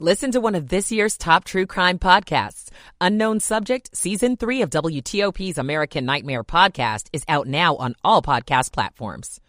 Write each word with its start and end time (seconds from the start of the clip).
Listen 0.00 0.32
to 0.32 0.40
one 0.40 0.56
of 0.56 0.70
this 0.70 0.90
year's 0.90 1.16
top 1.16 1.44
true 1.44 1.66
crime 1.66 2.00
podcasts. 2.00 2.68
Unknown 3.00 3.38
Subject, 3.38 3.96
Season 3.96 4.36
3 4.36 4.62
of 4.62 4.70
WTOP's 4.70 5.56
American 5.56 6.04
Nightmare 6.04 6.42
podcast 6.42 7.06
is 7.12 7.22
out 7.28 7.46
now 7.46 7.76
on 7.76 7.94
all 8.02 8.20
podcast 8.20 8.72
platforms. 8.72 9.40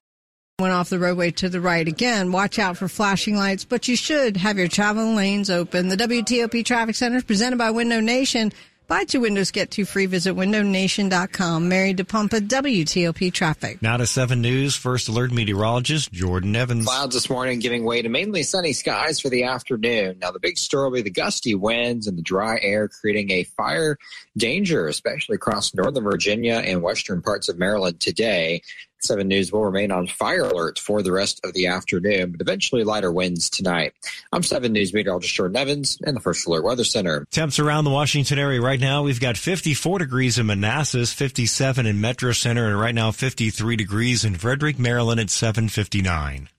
Went 0.60 0.72
off 0.72 0.92
the 0.92 1.00
roadway 1.00 1.32
to 1.32 1.50
the 1.50 1.60
right 1.60 1.88
again. 1.88 2.32
Watch 2.32 2.60
out 2.60 2.78
for 2.78 2.88
flashing 2.88 3.36
lights, 3.36 3.66
but 3.66 3.88
you 3.88 3.96
should 3.96 4.38
have 4.38 4.60
your 4.60 4.68
traveling 4.68 5.16
lanes 5.16 5.50
open. 5.50 5.90
The 5.90 5.98
WTOP 5.98 6.64
Traffic 6.64 6.94
Center 6.94 7.18
is 7.18 7.24
presented 7.24 7.58
by 7.58 7.72
Window 7.72 8.00
Nation. 8.00 8.54
Buy 8.88 9.04
two 9.04 9.22
windows, 9.22 9.50
get 9.50 9.72
two 9.72 9.84
free. 9.84 10.06
Visit 10.06 10.36
windownation.com. 10.36 11.68
Mary 11.68 11.96
DePompa, 11.96 12.48
WTOP 12.48 13.34
Traffic. 13.34 13.82
Now 13.82 13.98
to 13.98 14.06
7 14.06 14.40
News, 14.42 14.76
First 14.76 15.08
Alert 15.10 15.32
meteorologist 15.32 16.12
Jordan 16.12 16.56
Evans. 16.56 16.86
Clouds 16.86 17.16
this 17.16 17.28
morning 17.28 17.60
giving 17.60 17.84
way 17.84 18.04
to 18.04 18.10
mainly 18.10 18.44
sunny 18.44 18.74
skies 18.74 19.20
for 19.20 19.30
the 19.30 19.44
afternoon. 19.44 20.20
Now, 20.20 20.30
the 20.30 20.40
big 20.40 20.60
story 20.60 20.90
will 20.90 20.96
be 20.98 21.02
the 21.02 21.10
gusty 21.10 21.56
winds 21.56 22.06
and 22.06 22.16
the 22.16 22.22
dry 22.22 22.60
air 22.62 22.88
creating 22.88 23.32
a 23.32 23.44
fire 23.44 23.98
danger, 24.38 24.88
especially 24.88 25.36
across 25.36 25.74
northern 25.74 26.04
Virginia 26.04 26.62
and 26.64 26.84
western 26.84 27.24
parts 27.24 27.50
of 27.50 27.58
Maryland 27.58 28.00
today. 28.00 28.62
7 29.06 29.28
News 29.28 29.52
will 29.52 29.64
remain 29.64 29.92
on 29.92 30.08
fire 30.08 30.44
alert 30.44 30.80
for 30.80 31.02
the 31.02 31.12
rest 31.12 31.42
of 31.44 31.54
the 31.54 31.68
afternoon, 31.68 32.32
but 32.32 32.42
eventually 32.42 32.84
lighter 32.84 33.12
winds 33.12 33.50
tonight. 33.50 33.94
I'm 34.32 34.44
7 34.44 34.72
News 34.72 34.94
meteorologist 34.94 35.34
Jordan 35.34 35.58
Evans 35.58 35.98
in 36.06 36.16
the 36.16 36.22
First 36.22 36.48
Alert 36.48 36.64
Weather 36.64 36.84
Center. 36.84 37.26
Temps 37.32 37.60
around 37.60 37.84
the 37.86 37.92
Washington 37.92 38.40
area 38.40 38.62
right 38.62 38.80
now, 38.80 39.04
we've 39.04 39.20
got 39.20 39.38
54 39.38 40.00
degrees 40.00 40.38
in 40.38 40.48
Manassas, 40.48 41.14
57 41.14 41.86
in 41.86 42.02
Metro 42.02 42.32
Center, 42.32 42.68
and 42.68 42.80
right 42.80 42.96
now 42.96 43.12
53 43.12 43.76
degrees 43.76 44.26
in 44.26 44.36
Frederick, 44.36 44.80
Maryland 44.80 45.20
at 45.20 45.30
759. 45.30 46.50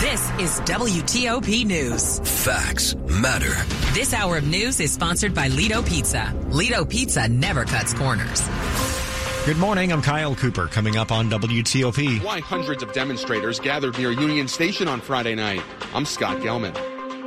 This 0.00 0.30
is 0.38 0.60
WTOP 0.60 1.66
News. 1.66 2.20
Facts 2.44 2.94
matter. 2.94 3.52
This 3.92 4.14
hour 4.14 4.38
of 4.38 4.46
news 4.46 4.80
is 4.80 4.92
sponsored 4.92 5.34
by 5.34 5.48
Ledo 5.48 5.86
Pizza. 5.86 6.32
Ledo 6.50 6.88
Pizza 6.88 7.28
never 7.28 7.64
cuts 7.64 7.92
corners. 7.94 9.05
Good 9.46 9.58
morning. 9.58 9.92
I'm 9.92 10.02
Kyle 10.02 10.34
Cooper. 10.34 10.66
Coming 10.66 10.96
up 10.96 11.12
on 11.12 11.30
WTOP. 11.30 12.20
Why 12.24 12.40
hundreds 12.40 12.82
of 12.82 12.92
demonstrators 12.92 13.60
gathered 13.60 13.96
near 13.96 14.10
Union 14.10 14.48
Station 14.48 14.88
on 14.88 15.00
Friday 15.00 15.36
night. 15.36 15.62
I'm 15.94 16.04
Scott 16.04 16.38
Gelman. 16.38 16.74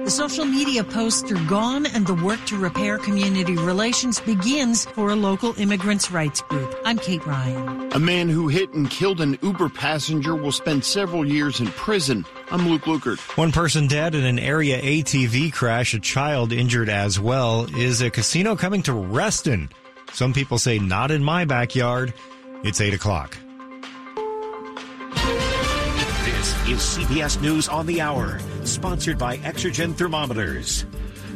The 0.04 0.12
social 0.12 0.44
media 0.44 0.84
posts 0.84 1.32
are 1.32 1.46
gone 1.46 1.86
and 1.86 2.06
the 2.06 2.16
work 2.16 2.44
to 2.48 2.58
repair 2.58 2.98
community 2.98 3.56
relations 3.56 4.20
begins 4.20 4.84
for 4.84 5.12
a 5.12 5.16
local 5.16 5.58
immigrants' 5.58 6.12
rights 6.12 6.42
group. 6.42 6.78
I'm 6.84 6.98
Kate 6.98 7.26
Ryan. 7.26 7.94
A 7.94 8.00
man 8.00 8.28
who 8.28 8.50
hit 8.50 8.74
and 8.74 8.90
killed 8.90 9.22
an 9.22 9.40
Uber 9.42 9.70
passenger 9.70 10.36
will 10.36 10.52
spend 10.52 10.84
several 10.84 11.26
years 11.26 11.62
in 11.62 11.68
prison. 11.68 12.26
I'm 12.52 12.68
Luke 12.68 12.82
Lukert. 12.82 13.20
One 13.38 13.54
person 13.54 13.88
dead 13.88 14.14
in 14.14 14.26
an 14.26 14.40
area 14.40 14.82
ATV 14.82 15.54
crash, 15.54 15.94
a 15.94 16.02
child 16.02 16.52
injured 16.52 16.90
as 16.90 17.18
well. 17.18 17.74
Is 17.78 18.02
a 18.02 18.10
casino 18.10 18.58
coming 18.58 18.82
to 18.84 18.94
Reston? 18.94 19.70
Some 20.14 20.34
people 20.34 20.58
say 20.58 20.80
not 20.80 21.12
in 21.12 21.24
my 21.24 21.46
backyard. 21.46 22.14
It's 22.64 22.82
8 22.82 22.94
o'clock. 22.94 23.38
This 26.26 26.68
is 26.68 26.80
CBS 26.80 27.42
News 27.42 27.68
on 27.70 27.86
the 27.86 28.02
Hour, 28.02 28.40
sponsored 28.64 29.18
by 29.18 29.38
Exergen 29.38 29.96
Thermometers. 29.96 30.86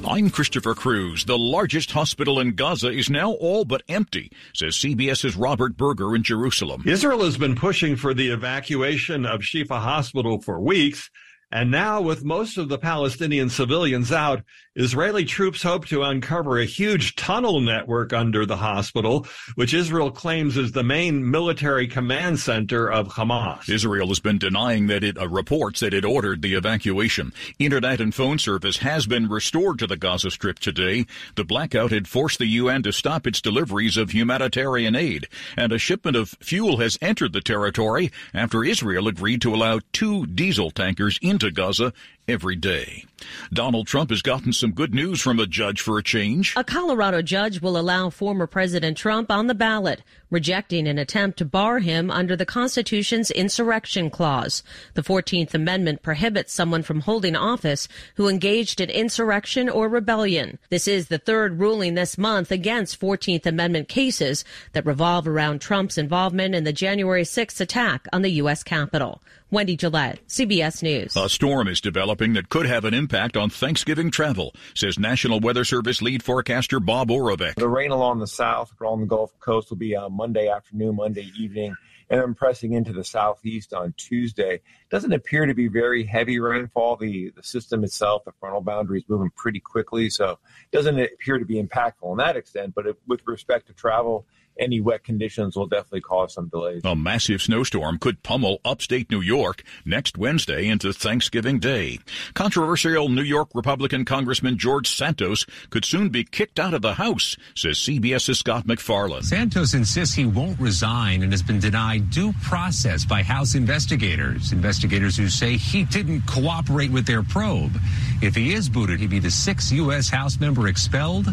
I'm 0.05 0.29
Christopher 0.29 0.75
Cruz. 0.75 1.23
The 1.23 1.37
largest 1.37 1.91
hospital 1.91 2.41
in 2.41 2.55
Gaza 2.55 2.89
is 2.89 3.09
now 3.09 3.31
all 3.31 3.63
but 3.63 3.83
empty, 3.87 4.31
says 4.53 4.75
CBS's 4.75 5.37
Robert 5.37 5.77
Berger 5.77 6.13
in 6.13 6.23
Jerusalem. 6.23 6.83
Israel 6.85 7.23
has 7.23 7.37
been 7.37 7.55
pushing 7.55 7.95
for 7.95 8.13
the 8.13 8.29
evacuation 8.29 9.25
of 9.25 9.39
Shifa 9.41 9.79
Hospital 9.79 10.41
for 10.41 10.59
weeks. 10.59 11.09
And 11.53 11.69
now, 11.69 12.01
with 12.01 12.25
most 12.25 12.57
of 12.57 12.67
the 12.67 12.79
Palestinian 12.79 13.47
civilians 13.47 14.11
out, 14.11 14.41
Israeli 14.75 15.23
troops 15.23 15.61
hope 15.61 15.85
to 15.85 16.01
uncover 16.01 16.57
a 16.57 16.65
huge 16.65 17.15
tunnel 17.15 17.61
network 17.61 18.11
under 18.11 18.43
the 18.43 18.57
hospital, 18.57 19.27
which 19.53 19.71
Israel 19.71 20.09
claims 20.09 20.57
is 20.57 20.71
the 20.71 20.83
main 20.83 21.29
military 21.29 21.87
command 21.87 22.39
center 22.39 22.91
of 22.91 23.09
Hamas. 23.09 23.69
Israel 23.69 24.07
has 24.07 24.19
been 24.19 24.39
denying 24.39 24.87
that 24.87 25.03
it 25.03 25.15
uh, 25.15 25.27
reports 25.29 25.81
that 25.81 25.93
it 25.93 26.03
ordered 26.03 26.41
the 26.41 26.55
evacuation. 26.55 27.31
Internet 27.59 28.01
and 28.01 28.15
phone 28.15 28.39
service 28.39 28.77
has 28.77 29.05
been 29.05 29.29
restored 29.29 29.77
to 29.77 29.85
the 29.85 29.95
Gaza 29.95 30.31
Strip 30.31 30.57
today. 30.57 31.05
The 31.35 31.45
blackout 31.45 31.91
had 31.91 32.07
forced 32.07 32.39
the 32.39 32.47
UN 32.47 32.81
to 32.81 32.91
stop 32.91 33.27
its 33.27 33.41
deliveries 33.41 33.95
of 33.95 34.09
humanitarian 34.09 34.95
aid, 34.95 35.27
and 35.55 35.71
a 35.71 35.77
shipment 35.77 36.17
of 36.17 36.29
fuel 36.41 36.77
has 36.77 36.97
entered 36.99 37.33
the 37.33 37.41
territory 37.41 38.11
after 38.33 38.63
Israel 38.63 39.07
agreed 39.07 39.43
to 39.43 39.53
allow 39.53 39.81
two 39.91 40.25
diesel 40.25 40.71
tankers 40.71 41.19
into 41.21 41.42
Gaza 41.51 41.93
every 42.27 42.55
day. 42.55 43.05
Donald 43.51 43.87
Trump 43.87 44.09
has 44.09 44.21
gotten 44.21 44.51
some 44.51 44.71
good 44.71 44.93
news 44.93 45.21
from 45.21 45.39
a 45.39 45.47
judge 45.47 45.81
for 45.81 45.97
a 45.97 46.03
change. 46.03 46.53
A 46.55 46.63
Colorado 46.63 47.21
judge 47.21 47.61
will 47.61 47.77
allow 47.77 48.09
former 48.09 48.47
President 48.47 48.97
Trump 48.97 49.31
on 49.31 49.47
the 49.47 49.55
ballot, 49.55 50.01
rejecting 50.29 50.87
an 50.87 50.97
attempt 50.97 51.37
to 51.37 51.45
bar 51.45 51.79
him 51.79 52.09
under 52.09 52.35
the 52.35 52.45
Constitution's 52.45 53.31
insurrection 53.31 54.09
clause. 54.09 54.63
The 54.95 55.03
14th 55.03 55.53
Amendment 55.53 56.01
prohibits 56.01 56.53
someone 56.53 56.83
from 56.83 57.01
holding 57.01 57.35
office 57.35 57.87
who 58.15 58.27
engaged 58.27 58.81
in 58.81 58.89
insurrection 58.89 59.69
or 59.69 59.87
rebellion. 59.87 60.59
This 60.69 60.87
is 60.87 61.07
the 61.07 61.19
third 61.19 61.59
ruling 61.59 61.93
this 61.93 62.17
month 62.17 62.51
against 62.51 62.99
14th 62.99 63.45
Amendment 63.45 63.87
cases 63.87 64.43
that 64.73 64.85
revolve 64.85 65.27
around 65.27 65.61
Trump's 65.61 65.97
involvement 65.97 66.55
in 66.55 66.63
the 66.63 66.73
January 66.73 67.23
6th 67.23 67.61
attack 67.61 68.07
on 68.11 68.21
the 68.21 68.31
U.S. 68.31 68.63
Capitol. 68.63 69.21
Wendy 69.51 69.77
Gillette, 69.77 70.19
CBS 70.27 70.81
News. 70.81 71.15
A 71.15 71.29
storm 71.29 71.67
is 71.67 71.79
developing 71.79 72.12
that 72.13 72.49
could 72.49 72.67
have 72.67 72.85
an 72.85 72.93
impact 72.93 73.35
on 73.35 73.49
Thanksgiving 73.49 74.11
travel, 74.11 74.53
says 74.75 74.99
National 74.99 75.39
Weather 75.39 75.65
Service 75.65 75.99
lead 75.99 76.21
forecaster 76.21 76.79
Bob 76.79 77.09
Oravec. 77.09 77.55
The 77.55 77.67
rain 77.67 77.89
along 77.89 78.19
the 78.19 78.27
south, 78.27 78.71
along 78.79 79.01
the 79.01 79.07
Gulf 79.07 79.37
Coast, 79.39 79.71
will 79.71 79.77
be 79.77 79.95
uh, 79.95 80.09
Monday 80.09 80.47
afternoon, 80.47 80.95
Monday 80.95 81.31
evening, 81.37 81.75
and 82.09 82.21
then 82.21 82.33
pressing 82.35 82.73
into 82.73 82.93
the 82.93 83.03
southeast 83.03 83.73
on 83.73 83.95
Tuesday. 83.97 84.61
Doesn't 84.91 85.11
appear 85.11 85.47
to 85.47 85.55
be 85.55 85.67
very 85.67 86.05
heavy 86.05 86.39
rainfall. 86.39 86.97
The 86.97 87.31
the 87.35 87.41
system 87.41 87.83
itself, 87.83 88.23
the 88.25 88.31
frontal 88.39 88.61
boundary, 88.61 88.99
is 88.99 89.05
moving 89.09 89.31
pretty 89.35 89.59
quickly, 89.59 90.11
so 90.11 90.37
doesn't 90.71 90.99
appear 90.99 91.39
to 91.39 91.45
be 91.45 91.61
impactful 91.61 92.11
in 92.11 92.17
that 92.17 92.37
extent. 92.37 92.75
But 92.75 92.85
if, 92.85 92.95
with 93.07 93.21
respect 93.25 93.67
to 93.67 93.73
travel, 93.73 94.27
any 94.59 94.81
wet 94.81 95.03
conditions 95.03 95.55
will 95.55 95.67
definitely 95.67 96.01
cause 96.01 96.33
some 96.33 96.47
delays. 96.47 96.81
A 96.83 96.95
massive 96.95 97.41
snowstorm 97.41 97.97
could 97.97 98.23
pummel 98.23 98.59
upstate 98.63 99.09
New 99.09 99.21
York 99.21 99.63
next 99.85 100.17
Wednesday 100.17 100.67
into 100.67 100.93
Thanksgiving 100.93 101.59
Day. 101.59 101.99
Controversial 102.33 103.09
New 103.09 103.23
York 103.23 103.49
Republican 103.53 104.05
Congressman 104.05 104.57
George 104.57 104.89
Santos 104.89 105.45
could 105.69 105.85
soon 105.85 106.09
be 106.09 106.23
kicked 106.23 106.59
out 106.59 106.73
of 106.73 106.81
the 106.81 106.93
House, 106.95 107.35
says 107.55 107.77
CBS's 107.77 108.39
Scott 108.39 108.65
MacFarlane. 108.65 109.23
Santos 109.23 109.73
insists 109.73 110.15
he 110.15 110.25
won't 110.25 110.59
resign 110.59 111.23
and 111.23 111.31
has 111.31 111.41
been 111.41 111.59
denied 111.59 112.09
due 112.09 112.33
process 112.43 113.05
by 113.05 113.23
House 113.23 113.55
investigators. 113.55 114.51
Investigators 114.51 115.17
who 115.17 115.29
say 115.29 115.57
he 115.57 115.83
didn't 115.83 116.21
cooperate 116.27 116.91
with 116.91 117.05
their 117.05 117.23
probe. 117.23 117.77
If 118.21 118.35
he 118.35 118.53
is 118.53 118.69
booted, 118.69 118.99
he'd 118.99 119.09
be 119.09 119.19
the 119.19 119.31
sixth 119.31 119.71
U.S. 119.71 120.09
House 120.09 120.39
member 120.39 120.67
expelled 120.67 121.27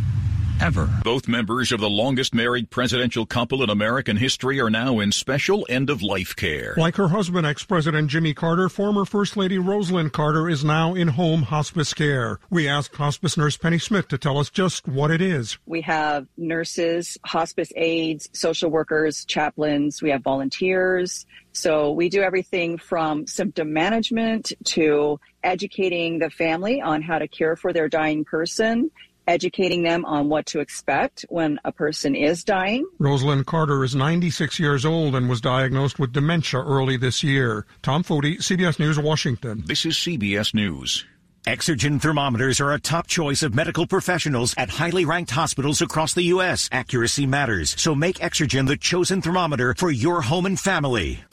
ever. 0.60 0.88
Both 1.03 1.28
members 1.28 1.72
of 1.72 1.81
the 1.81 1.88
longest 1.88 2.34
married 2.34 2.71
presidential 2.71 3.26
couple 3.26 3.62
in 3.62 3.71
American 3.71 4.16
history 4.16 4.60
are 4.60 4.71
now 4.71 5.00
in 5.00 5.12
special 5.12 5.66
end 5.69 5.91
of 5.91 6.03
life 6.03 6.37
care. 6.37 6.75
Like 6.76 6.97
her 6.97 7.09
husband, 7.09 7.47
ex 7.47 7.65
President 7.65 8.09
Jimmy 8.10 8.34
Carter, 8.34 8.69
former 8.69 9.04
First 9.04 9.37
Lady 9.37 9.59
Rosalynn 9.59 10.12
Carter 10.12 10.49
is 10.49 10.65
now 10.65 10.94
in 10.94 11.09
home 11.09 11.43
hospice 11.43 11.94
care. 11.94 12.38
We 12.50 12.69
asked 12.69 12.97
hospice 12.97 13.37
nurse 13.37 13.56
Penny 13.56 13.78
Smith 13.78 14.09
to 14.09 14.19
tell 14.19 14.38
us 14.38 14.50
just 14.50 14.87
what 14.87 15.10
it 15.10 15.22
is. 15.22 15.59
We 15.66 15.81
have 15.82 16.26
nurses, 16.37 17.16
hospice 17.25 17.72
aides, 17.76 18.28
social 18.32 18.70
workers, 18.70 19.25
chaplains, 19.25 20.03
we 20.03 20.10
have 20.10 20.22
volunteers. 20.22 21.26
So 21.53 21.91
we 21.91 22.09
do 22.09 22.22
everything 22.22 22.78
from 22.78 23.26
symptom 23.26 23.72
management 23.72 24.53
to 24.66 25.19
educating 25.43 26.19
the 26.19 26.31
family 26.31 26.81
on 26.81 27.03
how 27.03 27.19
to 27.19 27.26
care 27.26 27.56
for 27.56 27.72
their 27.72 27.88
dying 27.88 28.25
person 28.25 28.90
educating 29.26 29.82
them 29.82 30.05
on 30.05 30.28
what 30.28 30.46
to 30.46 30.61
expect 30.61 31.25
when 31.28 31.58
a 31.64 31.72
person 31.72 32.14
is 32.14 32.44
dying. 32.44 32.87
Rosalynn 32.99 33.44
Carter 33.44 33.84
is 33.84 33.94
96 33.94 34.58
years 34.58 34.84
old 34.84 35.14
and 35.14 35.28
was 35.28 35.40
diagnosed 35.40 35.99
with 35.99 36.12
dementia 36.12 36.61
early 36.61 36.96
this 36.96 37.22
year. 37.22 37.67
Tom 37.82 38.02
Foti, 38.02 38.38
CBS 38.38 38.78
News, 38.78 38.99
Washington. 38.99 39.62
This 39.67 39.87
is 39.87 39.96
CBS 39.96 40.55
News. 40.55 41.05
Exergen 41.46 42.00
thermometers 42.00 42.61
are 42.61 42.72
a 42.72 42.81
top 42.81 43.06
choice 43.06 43.43
of 43.43 43.55
medical 43.55 43.87
professionals 43.87 44.55
at 44.58 44.69
highly 44.69 45.06
ranked 45.06 45.31
hospitals 45.31 45.81
across 45.81 46.12
the 46.12 46.25
U.S. 46.25 46.69
Accuracy 46.70 47.25
matters, 47.25 47.75
so 47.81 47.94
make 47.94 48.19
Exergen 48.19 48.67
the 48.67 48.76
chosen 48.76 49.22
thermometer 49.22 49.75
for 49.75 49.90
your 49.90 50.20
home 50.20 50.44
and 50.44 50.61
family. 50.61 51.25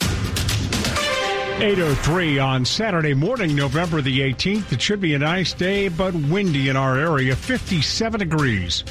803 1.60 2.38
on 2.38 2.64
Saturday 2.64 3.14
morning, 3.14 3.56
November 3.56 4.00
the 4.00 4.20
18th. 4.20 4.72
It 4.72 4.80
should 4.80 5.00
be 5.00 5.14
a 5.14 5.18
nice 5.18 5.52
day, 5.52 5.88
but 5.88 6.14
windy 6.14 6.68
in 6.68 6.76
our 6.76 6.96
area, 6.96 7.34
57 7.34 8.20
degrees. 8.20 8.84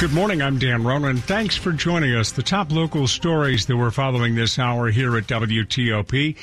Good 0.00 0.14
morning. 0.14 0.40
I'm 0.40 0.58
Dan 0.58 0.84
Ronan. 0.84 1.18
Thanks 1.18 1.54
for 1.54 1.70
joining 1.70 2.14
us. 2.14 2.32
The 2.32 2.42
top 2.42 2.72
local 2.72 3.06
stories 3.06 3.66
that 3.66 3.76
we're 3.76 3.90
following 3.90 4.34
this 4.34 4.58
hour 4.58 4.90
here 4.90 5.18
at 5.18 5.26
WTOP. 5.26 6.34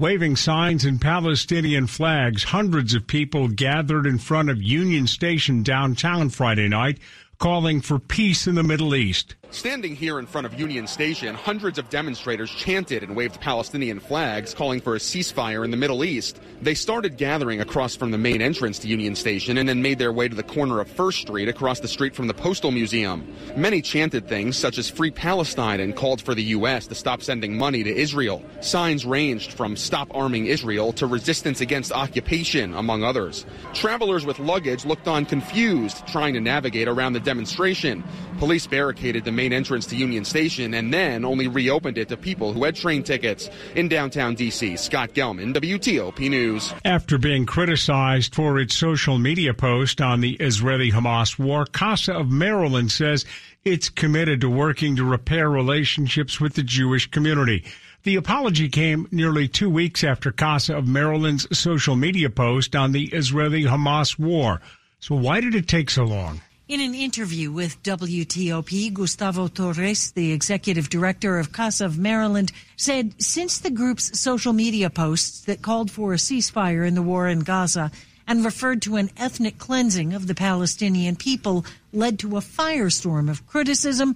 Waving 0.00 0.34
signs 0.34 0.84
and 0.84 1.00
Palestinian 1.00 1.86
flags, 1.86 2.42
hundreds 2.42 2.94
of 2.94 3.06
people 3.06 3.46
gathered 3.46 4.06
in 4.06 4.18
front 4.18 4.50
of 4.50 4.60
Union 4.60 5.06
Station 5.06 5.62
downtown 5.62 6.30
Friday 6.30 6.68
night 6.68 6.98
calling 7.38 7.80
for 7.80 7.98
peace 7.98 8.46
in 8.46 8.56
the 8.56 8.62
Middle 8.62 8.94
East. 8.94 9.36
Standing 9.50 9.96
here 9.96 10.18
in 10.18 10.26
front 10.26 10.46
of 10.46 10.60
Union 10.60 10.86
Station, 10.86 11.34
hundreds 11.34 11.78
of 11.78 11.88
demonstrators 11.88 12.50
chanted 12.50 13.02
and 13.02 13.16
waved 13.16 13.40
Palestinian 13.40 13.98
flags, 13.98 14.52
calling 14.52 14.78
for 14.78 14.94
a 14.94 14.98
ceasefire 14.98 15.64
in 15.64 15.70
the 15.70 15.76
Middle 15.76 16.04
East. 16.04 16.38
They 16.60 16.74
started 16.74 17.16
gathering 17.16 17.58
across 17.62 17.96
from 17.96 18.10
the 18.10 18.18
main 18.18 18.42
entrance 18.42 18.78
to 18.80 18.88
Union 18.88 19.14
Station 19.14 19.56
and 19.56 19.66
then 19.66 19.80
made 19.80 19.98
their 19.98 20.12
way 20.12 20.28
to 20.28 20.34
the 20.34 20.42
corner 20.42 20.80
of 20.80 20.88
First 20.88 21.22
Street 21.22 21.48
across 21.48 21.80
the 21.80 21.88
street 21.88 22.14
from 22.14 22.26
the 22.26 22.34
Postal 22.34 22.70
Museum. 22.70 23.26
Many 23.56 23.80
chanted 23.80 24.28
things 24.28 24.54
such 24.58 24.76
as 24.76 24.90
Free 24.90 25.10
Palestine 25.10 25.80
and 25.80 25.96
called 25.96 26.20
for 26.20 26.34
the 26.34 26.44
U.S. 26.44 26.86
to 26.88 26.94
stop 26.94 27.22
sending 27.22 27.56
money 27.56 27.82
to 27.82 27.96
Israel. 27.96 28.44
Signs 28.60 29.06
ranged 29.06 29.54
from 29.54 29.76
Stop 29.76 30.08
Arming 30.14 30.44
Israel 30.44 30.92
to 30.92 31.06
Resistance 31.06 31.62
Against 31.62 31.90
Occupation, 31.90 32.74
among 32.74 33.02
others. 33.02 33.46
Travelers 33.72 34.26
with 34.26 34.38
luggage 34.38 34.84
looked 34.84 35.08
on 35.08 35.24
confused, 35.24 36.06
trying 36.06 36.34
to 36.34 36.40
navigate 36.40 36.86
around 36.86 37.14
the 37.14 37.20
demonstration. 37.20 38.04
Police 38.38 38.66
barricaded 38.66 39.24
the 39.24 39.37
main 39.38 39.52
entrance 39.52 39.86
to 39.86 39.94
Union 39.94 40.24
Station 40.24 40.74
and 40.74 40.92
then 40.92 41.24
only 41.24 41.46
reopened 41.46 41.96
it 41.96 42.08
to 42.08 42.16
people 42.16 42.52
who 42.52 42.64
had 42.64 42.74
train 42.74 43.04
tickets. 43.04 43.48
In 43.76 43.86
downtown 43.86 44.34
D.C., 44.34 44.76
Scott 44.76 45.10
Gelman, 45.10 45.54
WTOP 45.54 46.28
News. 46.28 46.74
After 46.84 47.18
being 47.18 47.46
criticized 47.46 48.34
for 48.34 48.58
its 48.58 48.76
social 48.76 49.16
media 49.16 49.54
post 49.54 50.00
on 50.00 50.20
the 50.22 50.32
Israeli 50.40 50.90
Hamas 50.90 51.38
war, 51.38 51.66
CASA 51.66 52.14
of 52.14 52.28
Maryland 52.28 52.90
says 52.90 53.24
it's 53.64 53.88
committed 53.88 54.40
to 54.40 54.50
working 54.50 54.96
to 54.96 55.04
repair 55.04 55.48
relationships 55.48 56.40
with 56.40 56.54
the 56.54 56.64
Jewish 56.64 57.08
community. 57.08 57.64
The 58.02 58.16
apology 58.16 58.68
came 58.68 59.06
nearly 59.12 59.46
two 59.46 59.70
weeks 59.70 60.02
after 60.02 60.32
CASA 60.32 60.76
of 60.76 60.88
Maryland's 60.88 61.46
social 61.56 61.94
media 61.94 62.28
post 62.28 62.74
on 62.74 62.90
the 62.90 63.04
Israeli 63.04 63.62
Hamas 63.62 64.18
war. 64.18 64.60
So 64.98 65.14
why 65.14 65.40
did 65.40 65.54
it 65.54 65.68
take 65.68 65.90
so 65.90 66.02
long? 66.02 66.40
In 66.68 66.82
an 66.82 66.94
interview 66.94 67.50
with 67.50 67.82
WTOP, 67.82 68.92
Gustavo 68.92 69.48
Torres, 69.48 70.12
the 70.12 70.32
executive 70.32 70.90
director 70.90 71.38
of 71.38 71.50
CASA 71.50 71.86
of 71.86 71.96
Maryland, 71.96 72.52
said 72.76 73.14
since 73.22 73.56
the 73.56 73.70
group's 73.70 74.20
social 74.20 74.52
media 74.52 74.90
posts 74.90 75.40
that 75.46 75.62
called 75.62 75.90
for 75.90 76.12
a 76.12 76.18
ceasefire 76.18 76.86
in 76.86 76.94
the 76.94 77.00
war 77.00 77.26
in 77.26 77.40
Gaza 77.40 77.90
and 78.26 78.44
referred 78.44 78.82
to 78.82 78.96
an 78.96 79.08
ethnic 79.16 79.56
cleansing 79.56 80.12
of 80.12 80.26
the 80.26 80.34
Palestinian 80.34 81.16
people 81.16 81.64
led 81.94 82.18
to 82.18 82.36
a 82.36 82.42
firestorm 82.42 83.30
of 83.30 83.46
criticism, 83.46 84.14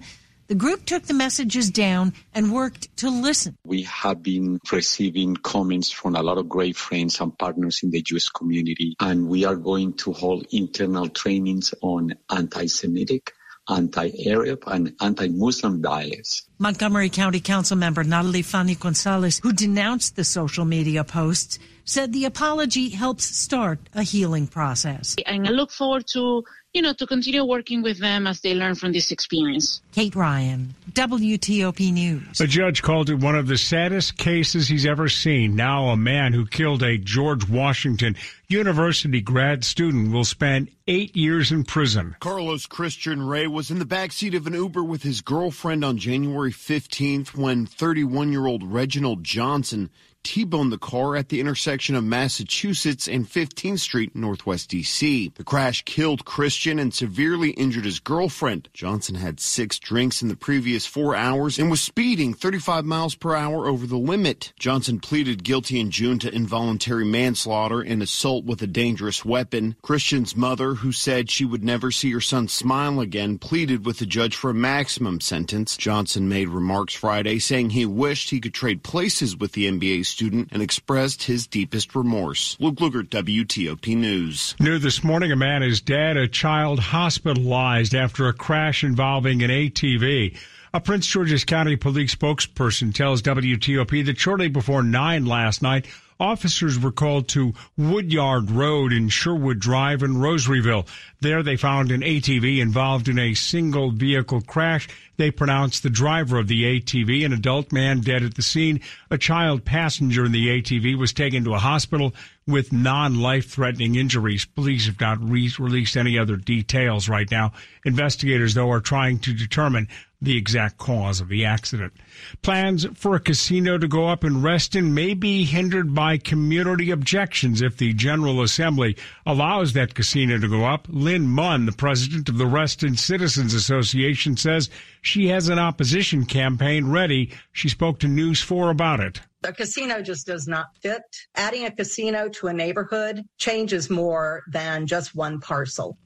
the 0.53 0.59
group 0.59 0.85
took 0.85 1.01
the 1.01 1.15
messages 1.15 1.71
down 1.71 2.13
and 2.35 2.53
worked 2.53 2.95
to 2.97 3.09
listen. 3.09 3.57
We 3.65 3.81
have 3.89 4.21
been 4.21 4.59
receiving 4.71 5.35
comments 5.35 5.89
from 5.89 6.15
a 6.15 6.21
lot 6.21 6.37
of 6.37 6.47
great 6.47 6.77
friends 6.77 7.19
and 7.19 7.35
partners 7.35 7.79
in 7.81 7.89
the 7.89 8.03
Jewish 8.03 8.29
community, 8.29 8.95
and 8.99 9.27
we 9.27 9.45
are 9.45 9.55
going 9.55 9.93
to 9.93 10.13
hold 10.13 10.45
internal 10.51 11.09
trainings 11.09 11.73
on 11.81 12.13
anti-Semitic, 12.29 13.33
anti-Arab, 13.67 14.61
and 14.67 14.93
anti-Muslim 15.01 15.81
bias. 15.81 16.43
Montgomery 16.59 17.09
County 17.09 17.39
Council 17.39 17.75
member 17.75 18.03
Natalie 18.03 18.43
Fani 18.43 18.75
Gonzalez, 18.75 19.39
who 19.41 19.53
denounced 19.53 20.15
the 20.15 20.23
social 20.23 20.65
media 20.65 21.03
posts, 21.03 21.57
said 21.85 22.13
the 22.13 22.25
apology 22.25 22.89
helps 22.89 23.25
start 23.25 23.79
a 23.93 24.03
healing 24.03 24.47
process. 24.47 25.15
And 25.25 25.47
I 25.47 25.51
look 25.51 25.71
forward 25.71 26.07
to 26.07 26.43
you 26.73 26.81
know, 26.81 26.93
to 26.93 27.05
continue 27.05 27.45
working 27.45 27.83
with 27.83 27.99
them 27.99 28.25
as 28.25 28.41
they 28.41 28.55
learn 28.55 28.73
from 28.73 28.93
this 28.93 29.11
experience. 29.11 29.81
Kate 29.91 30.15
Ryan, 30.15 30.73
WTOP 30.93 31.93
News. 31.93 32.41
A 32.41 32.47
judge 32.47 32.81
called 32.81 33.11
it 33.11 33.19
one 33.19 33.35
of 33.35 33.45
the 33.45 33.59
saddest 33.59 34.17
cases 34.17 34.67
he's 34.67 34.85
ever 34.85 35.07
seen. 35.07 35.55
Now, 35.55 35.89
a 35.89 35.97
man 35.97 36.33
who 36.33 36.47
killed 36.47 36.81
a 36.81 36.97
George 36.97 37.47
Washington 37.47 38.15
University 38.47 39.21
grad 39.21 39.63
student 39.63 40.11
will 40.11 40.23
spend 40.23 40.71
eight 40.87 41.15
years 41.15 41.51
in 41.51 41.63
prison. 41.63 42.15
Carlos 42.19 42.65
Christian 42.65 43.21
Ray 43.21 43.45
was 43.45 43.69
in 43.69 43.77
the 43.77 43.85
backseat 43.85 44.35
of 44.35 44.47
an 44.47 44.53
Uber 44.53 44.83
with 44.83 45.03
his 45.03 45.21
girlfriend 45.21 45.85
on 45.85 45.99
January 45.99 46.51
15th 46.51 47.35
when 47.35 47.67
31 47.67 48.31
year 48.31 48.47
old 48.47 48.63
Reginald 48.63 49.23
Johnson 49.23 49.91
T-boned 50.23 50.71
the 50.71 50.77
car 50.77 51.15
at 51.17 51.29
the 51.29 51.39
intersection 51.39 51.95
of 51.95 52.03
Massachusetts 52.03 53.07
and 53.07 53.29
15th 53.29 53.79
Street, 53.79 54.15
Northwest 54.15 54.69
D.C. 54.69 55.33
The 55.35 55.43
crash 55.43 55.83
killed 55.83 56.23
Christian 56.23 56.79
and 56.79 56.93
severely 56.93 57.51
injured 57.51 57.85
his 57.85 57.99
girlfriend. 57.99 58.69
Johnson 58.73 59.15
had 59.15 59.41
six 59.41 59.77
drinks 59.79 60.21
in 60.21 60.29
the 60.29 60.35
previous 60.35 60.85
four 60.85 61.13
hours 61.15 61.59
and 61.59 61.69
was 61.69 61.81
speeding 61.81 62.33
35 62.33 62.85
miles 62.85 63.15
per 63.15 63.35
hour 63.35 63.67
over 63.67 63.85
the 63.85 63.97
limit. 63.97 64.53
Johnson 64.57 64.99
pleaded 64.99 65.43
guilty 65.43 65.79
in 65.79 65.91
June 65.91 66.19
to 66.19 66.33
involuntary 66.33 67.05
manslaughter 67.05 67.81
and 67.81 68.01
assault 68.01 68.45
with 68.45 68.61
a 68.61 68.67
dangerous 68.67 69.25
weapon. 69.25 69.75
Christian's 69.81 70.35
mother, 70.37 70.75
who 70.75 70.93
said 70.93 71.29
she 71.29 71.43
would 71.43 71.63
never 71.63 71.91
see 71.91 72.11
her 72.11 72.21
son 72.21 72.47
smile 72.47 73.01
again, 73.01 73.37
pleaded 73.37 73.85
with 73.85 73.99
the 73.99 74.05
judge 74.05 74.35
for 74.35 74.51
a 74.51 74.55
maximum 74.55 75.19
sentence. 75.19 75.75
Johnson 75.75 76.29
made 76.29 76.47
remarks 76.47 76.93
Friday 76.93 77.39
saying 77.39 77.71
he 77.71 77.85
wished 77.85 78.29
he 78.29 78.39
could 78.39 78.53
trade 78.53 78.83
places 78.83 79.35
with 79.35 79.51
the 79.51 79.69
MBA 79.69 80.05
student 80.13 80.49
and 80.51 80.61
expressed 80.61 81.23
his 81.23 81.47
deepest 81.47 81.95
remorse. 81.95 82.55
Luke 82.59 82.75
Lukert, 82.75 83.09
WTOP 83.09 83.97
News. 83.97 84.55
New 84.59 84.77
this 84.77 85.03
morning, 85.03 85.31
a 85.31 85.35
man 85.35 85.63
is 85.63 85.81
dead, 85.81 86.15
a 86.15 86.27
child 86.27 86.79
hospitalized 86.79 87.95
after 87.95 88.27
a 88.27 88.33
crash 88.33 88.83
involving 88.83 89.41
an 89.41 89.49
ATV. 89.49 90.37
A 90.75 90.79
Prince 90.79 91.05
George's 91.07 91.45
County 91.45 91.75
police 91.75 92.15
spokesperson 92.15 92.93
tells 92.93 93.21
WTOP 93.21 94.05
that 94.05 94.17
shortly 94.17 94.47
before 94.47 94.81
9 94.81 95.25
last 95.25 95.61
night, 95.61 95.87
officers 96.19 96.79
were 96.79 96.91
called 96.91 97.27
to 97.29 97.53
Woodyard 97.77 98.51
Road 98.51 98.93
in 98.93 99.09
Sherwood 99.09 99.59
Drive 99.59 100.03
in 100.03 100.15
Rosaryville. 100.15 100.87
There 101.21 101.43
they 101.43 101.55
found 101.55 101.91
an 101.91 102.01
ATV 102.01 102.59
involved 102.59 103.07
in 103.07 103.17
a 103.17 103.33
single 103.33 103.91
vehicle 103.91 104.41
crash. 104.41 104.87
They 105.17 105.31
pronounced 105.31 105.83
the 105.83 105.89
driver 105.89 106.39
of 106.39 106.47
the 106.47 106.63
ATV, 106.63 107.25
an 107.25 107.33
adult 107.33 107.71
man, 107.71 108.01
dead 108.01 108.23
at 108.23 108.35
the 108.35 108.41
scene. 108.41 108.81
A 109.11 109.17
child 109.17 109.63
passenger 109.63 110.25
in 110.25 110.31
the 110.31 110.47
ATV 110.47 110.97
was 110.97 111.13
taken 111.13 111.43
to 111.43 111.53
a 111.53 111.59
hospital 111.59 112.13
with 112.47 112.73
non-life 112.73 113.49
threatening 113.49 113.95
injuries. 113.95 114.45
Police 114.45 114.87
have 114.87 114.99
not 114.99 115.23
re- 115.23 115.51
released 115.59 115.95
any 115.95 116.17
other 116.17 116.35
details 116.35 117.07
right 117.07 117.29
now. 117.29 117.53
Investigators, 117.85 118.53
though, 118.53 118.71
are 118.71 118.81
trying 118.81 119.19
to 119.19 119.33
determine 119.33 119.87
the 120.23 120.37
exact 120.37 120.77
cause 120.77 121.19
of 121.19 121.27
the 121.27 121.45
accident. 121.45 121.93
Plans 122.41 122.85
for 122.95 123.15
a 123.15 123.19
casino 123.19 123.77
to 123.77 123.87
go 123.87 124.07
up 124.07 124.23
in 124.23 124.41
Reston 124.41 124.93
may 124.93 125.13
be 125.13 125.43
hindered 125.43 125.93
by 125.93 126.17
community 126.17 126.91
objections 126.91 127.61
if 127.61 127.77
the 127.77 127.93
General 127.93 128.41
Assembly 128.41 128.95
allows 129.25 129.73
that 129.73 129.95
casino 129.95 130.39
to 130.39 130.47
go 130.47 130.63
up. 130.63 130.87
Lynn 130.89 131.27
Munn, 131.27 131.65
the 131.65 131.71
president 131.71 132.29
of 132.29 132.37
the 132.37 132.45
Reston 132.45 132.95
Citizens 132.95 133.53
Association, 133.53 134.37
says 134.37 134.69
she 135.01 135.27
has 135.27 135.49
an 135.49 135.59
opposition 135.59 136.25
campaign 136.25 136.89
ready. 136.89 137.31
She 137.51 137.67
spoke 137.67 137.99
to 137.99 138.07
News 138.07 138.41
4 138.41 138.69
about 138.69 139.01
it. 139.01 139.19
A 139.43 139.51
casino 139.51 140.01
just 140.01 140.25
does 140.25 140.47
not 140.47 140.67
fit. 140.81 141.01
Adding 141.35 141.65
a 141.65 141.71
casino 141.71 142.29
to 142.29 142.47
a 142.47 142.53
neighborhood 142.53 143.25
changes 143.37 143.89
more 143.89 144.43
than 144.49 144.87
just 144.87 145.13
one 145.15 145.41
parcel. 145.41 145.97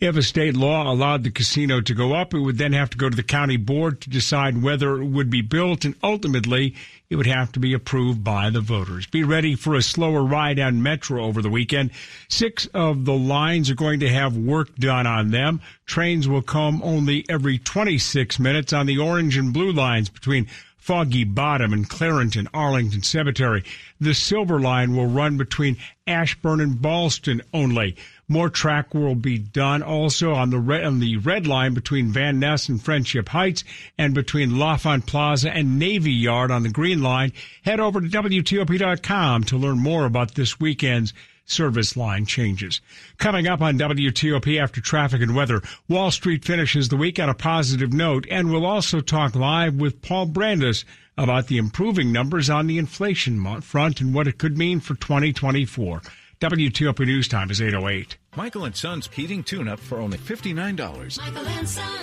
If 0.00 0.16
a 0.16 0.22
state 0.22 0.56
law 0.56 0.90
allowed 0.90 1.24
the 1.24 1.30
casino 1.30 1.80
to 1.80 1.94
go 1.94 2.14
up, 2.14 2.34
it 2.34 2.40
would 2.40 2.58
then 2.58 2.72
have 2.72 2.90
to 2.90 2.98
go 2.98 3.08
to 3.08 3.16
the 3.16 3.22
county 3.22 3.56
board 3.56 4.00
to 4.02 4.10
decide 4.10 4.62
whether 4.62 5.00
it 5.00 5.06
would 5.06 5.30
be 5.30 5.42
built, 5.42 5.84
and 5.84 5.94
ultimately 6.02 6.74
it 7.10 7.16
would 7.16 7.26
have 7.26 7.52
to 7.52 7.60
be 7.60 7.74
approved 7.74 8.24
by 8.24 8.50
the 8.50 8.60
voters. 8.60 9.06
Be 9.06 9.22
ready 9.22 9.54
for 9.54 9.74
a 9.74 9.82
slower 9.82 10.24
ride 10.24 10.58
on 10.58 10.82
Metro 10.82 11.24
over 11.24 11.42
the 11.42 11.50
weekend. 11.50 11.90
Six 12.28 12.66
of 12.74 13.04
the 13.04 13.12
lines 13.12 13.70
are 13.70 13.74
going 13.74 14.00
to 14.00 14.08
have 14.08 14.36
work 14.36 14.74
done 14.76 15.06
on 15.06 15.30
them. 15.30 15.60
Trains 15.86 16.26
will 16.26 16.42
come 16.42 16.82
only 16.82 17.24
every 17.28 17.58
26 17.58 18.38
minutes 18.38 18.72
on 18.72 18.86
the 18.86 18.98
orange 18.98 19.36
and 19.36 19.52
blue 19.52 19.72
lines 19.72 20.08
between 20.08 20.48
Foggy 20.84 21.24
Bottom 21.24 21.72
and 21.72 21.88
Clarendon 21.88 22.46
Arlington 22.52 23.02
Cemetery. 23.02 23.64
The 24.00 24.12
Silver 24.12 24.60
Line 24.60 24.94
will 24.94 25.06
run 25.06 25.38
between 25.38 25.78
Ashburn 26.06 26.60
and 26.60 26.76
Ballston 26.76 27.40
only. 27.54 27.96
More 28.26 28.48
track 28.48 28.94
will 28.94 29.14
be 29.14 29.38
done 29.38 29.82
also 29.82 30.32
on 30.32 30.50
the 30.50 30.58
red, 30.58 30.84
on 30.84 31.00
the 31.00 31.18
red 31.18 31.46
line 31.46 31.74
between 31.74 32.12
Van 32.12 32.38
Ness 32.38 32.68
and 32.68 32.82
Friendship 32.82 33.28
Heights 33.28 33.64
and 33.98 34.14
between 34.14 34.58
L'Enfant 34.58 35.06
Plaza 35.06 35.50
and 35.50 35.78
Navy 35.78 36.12
Yard 36.12 36.50
on 36.50 36.62
the 36.62 36.70
green 36.70 37.02
line. 37.02 37.32
Head 37.62 37.80
over 37.80 38.00
to 38.00 38.08
WTOP.com 38.08 39.44
to 39.44 39.58
learn 39.58 39.78
more 39.78 40.06
about 40.06 40.34
this 40.34 40.58
weekend's 40.58 41.12
service 41.44 41.96
line 41.96 42.24
changes. 42.24 42.80
Coming 43.18 43.46
up 43.46 43.60
on 43.60 43.78
WTOP 43.78 44.58
after 44.58 44.80
traffic 44.80 45.20
and 45.20 45.36
weather, 45.36 45.62
Wall 45.88 46.10
Street 46.10 46.44
finishes 46.44 46.88
the 46.88 46.96
week 46.96 47.18
on 47.18 47.28
a 47.28 47.34
positive 47.34 47.92
note, 47.92 48.26
and 48.30 48.50
we'll 48.50 48.64
also 48.66 49.00
talk 49.00 49.34
live 49.34 49.74
with 49.74 50.00
Paul 50.00 50.28
Brandus 50.28 50.84
about 51.16 51.46
the 51.46 51.58
improving 51.58 52.10
numbers 52.10 52.50
on 52.50 52.66
the 52.66 52.78
inflation 52.78 53.60
front 53.60 54.00
and 54.00 54.14
what 54.14 54.26
it 54.26 54.38
could 54.38 54.58
mean 54.58 54.80
for 54.80 54.94
2024. 54.94 56.02
WTOP 56.44 57.06
News 57.06 57.26
Time 57.26 57.50
is 57.50 57.62
808. 57.62 58.18
Michael 58.36 58.66
and 58.66 58.76
Son's 58.76 59.06
heating 59.06 59.42
tune-up 59.42 59.80
for 59.80 59.98
only 59.98 60.18
$59. 60.18 61.18
Michael 61.18 61.48
and 61.48 61.66
Son. 61.66 62.00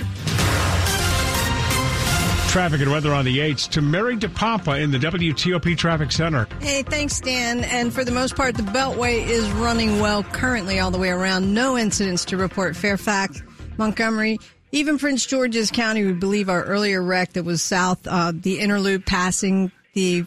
Traffic 2.49 2.81
and 2.81 2.89
weather 2.89 3.13
on 3.13 3.23
the 3.23 3.37
8s 3.37 3.69
to 3.69 3.83
Mary 3.83 4.17
DePompa 4.17 4.81
in 4.81 4.89
the 4.89 4.97
WTOP 4.97 5.77
Traffic 5.77 6.11
Center. 6.11 6.47
Hey, 6.59 6.81
thanks, 6.81 7.19
Dan. 7.19 7.63
And 7.65 7.93
for 7.93 8.03
the 8.03 8.09
most 8.09 8.35
part, 8.35 8.55
the 8.55 8.63
Beltway 8.63 9.27
is 9.27 9.47
running 9.51 9.99
well 9.99 10.23
currently 10.23 10.79
all 10.79 10.89
the 10.89 10.97
way 10.97 11.09
around. 11.09 11.53
No 11.53 11.77
incidents 11.77 12.25
to 12.25 12.37
report. 12.37 12.75
Fairfax, 12.75 13.43
Montgomery, 13.77 14.39
even 14.71 14.97
Prince 14.97 15.23
George's 15.27 15.69
County, 15.69 16.03
we 16.03 16.13
believe 16.13 16.49
our 16.49 16.63
earlier 16.63 17.03
wreck 17.03 17.33
that 17.33 17.43
was 17.43 17.61
south, 17.61 18.07
uh, 18.07 18.31
the 18.33 18.59
inner 18.59 18.79
loop 18.79 19.05
passing 19.05 19.71
the 19.93 20.25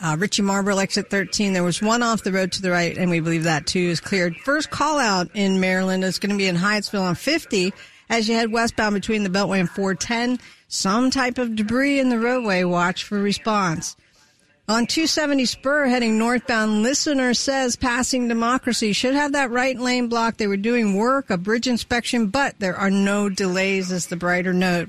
uh, 0.00 0.16
Ritchie 0.18 0.42
Marlboro 0.42 0.78
exit 0.78 1.10
13. 1.10 1.52
There 1.52 1.64
was 1.64 1.82
one 1.82 2.02
off 2.02 2.22
the 2.22 2.32
road 2.32 2.52
to 2.52 2.62
the 2.62 2.70
right, 2.70 2.96
and 2.96 3.10
we 3.10 3.20
believe 3.20 3.44
that 3.44 3.66
too 3.66 3.78
is 3.78 4.00
cleared. 4.00 4.36
First 4.36 4.70
call 4.70 4.98
out 4.98 5.28
in 5.34 5.60
Maryland 5.60 6.04
is 6.04 6.18
going 6.18 6.30
to 6.30 6.38
be 6.38 6.48
in 6.48 6.56
Hyattsville 6.56 7.02
on 7.02 7.14
50 7.14 7.72
as 8.08 8.28
you 8.28 8.34
head 8.34 8.52
westbound 8.52 8.94
between 8.94 9.22
the 9.22 9.30
Beltway 9.30 9.60
and 9.60 9.70
410 9.70 10.38
some 10.72 11.10
type 11.10 11.36
of 11.36 11.54
debris 11.54 12.00
in 12.00 12.08
the 12.08 12.18
roadway. 12.18 12.64
Watch 12.64 13.04
for 13.04 13.20
response. 13.20 13.94
On 14.68 14.86
270 14.86 15.44
Spur 15.44 15.86
heading 15.86 16.16
northbound, 16.18 16.82
listener 16.82 17.34
says 17.34 17.76
passing 17.76 18.26
democracy 18.26 18.94
should 18.94 19.14
have 19.14 19.32
that 19.32 19.50
right 19.50 19.78
lane 19.78 20.08
blocked. 20.08 20.38
They 20.38 20.46
were 20.46 20.56
doing 20.56 20.96
work, 20.96 21.28
a 21.28 21.36
bridge 21.36 21.68
inspection, 21.68 22.28
but 22.28 22.58
there 22.58 22.76
are 22.76 22.90
no 22.90 23.28
delays 23.28 23.92
as 23.92 24.06
the 24.06 24.16
brighter 24.16 24.54
note. 24.54 24.88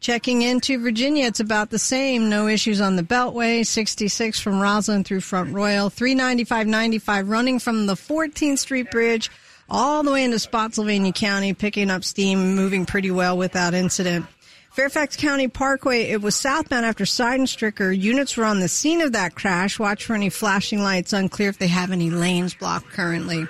Checking 0.00 0.42
into 0.42 0.78
Virginia, 0.78 1.26
it's 1.26 1.40
about 1.40 1.70
the 1.70 1.78
same. 1.78 2.28
No 2.28 2.46
issues 2.46 2.80
on 2.80 2.96
the 2.96 3.02
Beltway. 3.02 3.66
66 3.66 4.38
from 4.38 4.54
Rosslyn 4.54 5.04
through 5.04 5.20
Front 5.20 5.54
Royal. 5.54 5.90
395-95 5.90 7.28
running 7.28 7.58
from 7.58 7.86
the 7.86 7.94
14th 7.94 8.58
Street 8.58 8.90
Bridge 8.90 9.30
all 9.68 10.02
the 10.02 10.12
way 10.12 10.24
into 10.24 10.38
Spotsylvania 10.38 11.12
County, 11.12 11.52
picking 11.52 11.90
up 11.90 12.04
steam, 12.04 12.54
moving 12.54 12.86
pretty 12.86 13.10
well 13.10 13.36
without 13.36 13.74
incident. 13.74 14.26
Fairfax 14.70 15.16
County 15.16 15.48
Parkway, 15.48 16.02
it 16.02 16.20
was 16.20 16.36
southbound 16.36 16.84
after 16.84 17.04
Sydenstricker. 17.04 17.98
Units 17.98 18.36
were 18.36 18.44
on 18.44 18.60
the 18.60 18.68
scene 18.68 19.00
of 19.00 19.12
that 19.12 19.34
crash. 19.34 19.78
Watch 19.78 20.04
for 20.04 20.14
any 20.14 20.28
flashing 20.28 20.82
lights. 20.82 21.14
Unclear 21.14 21.48
if 21.48 21.58
they 21.58 21.66
have 21.66 21.90
any 21.90 22.10
lanes 22.10 22.54
blocked 22.54 22.90
currently. 22.90 23.46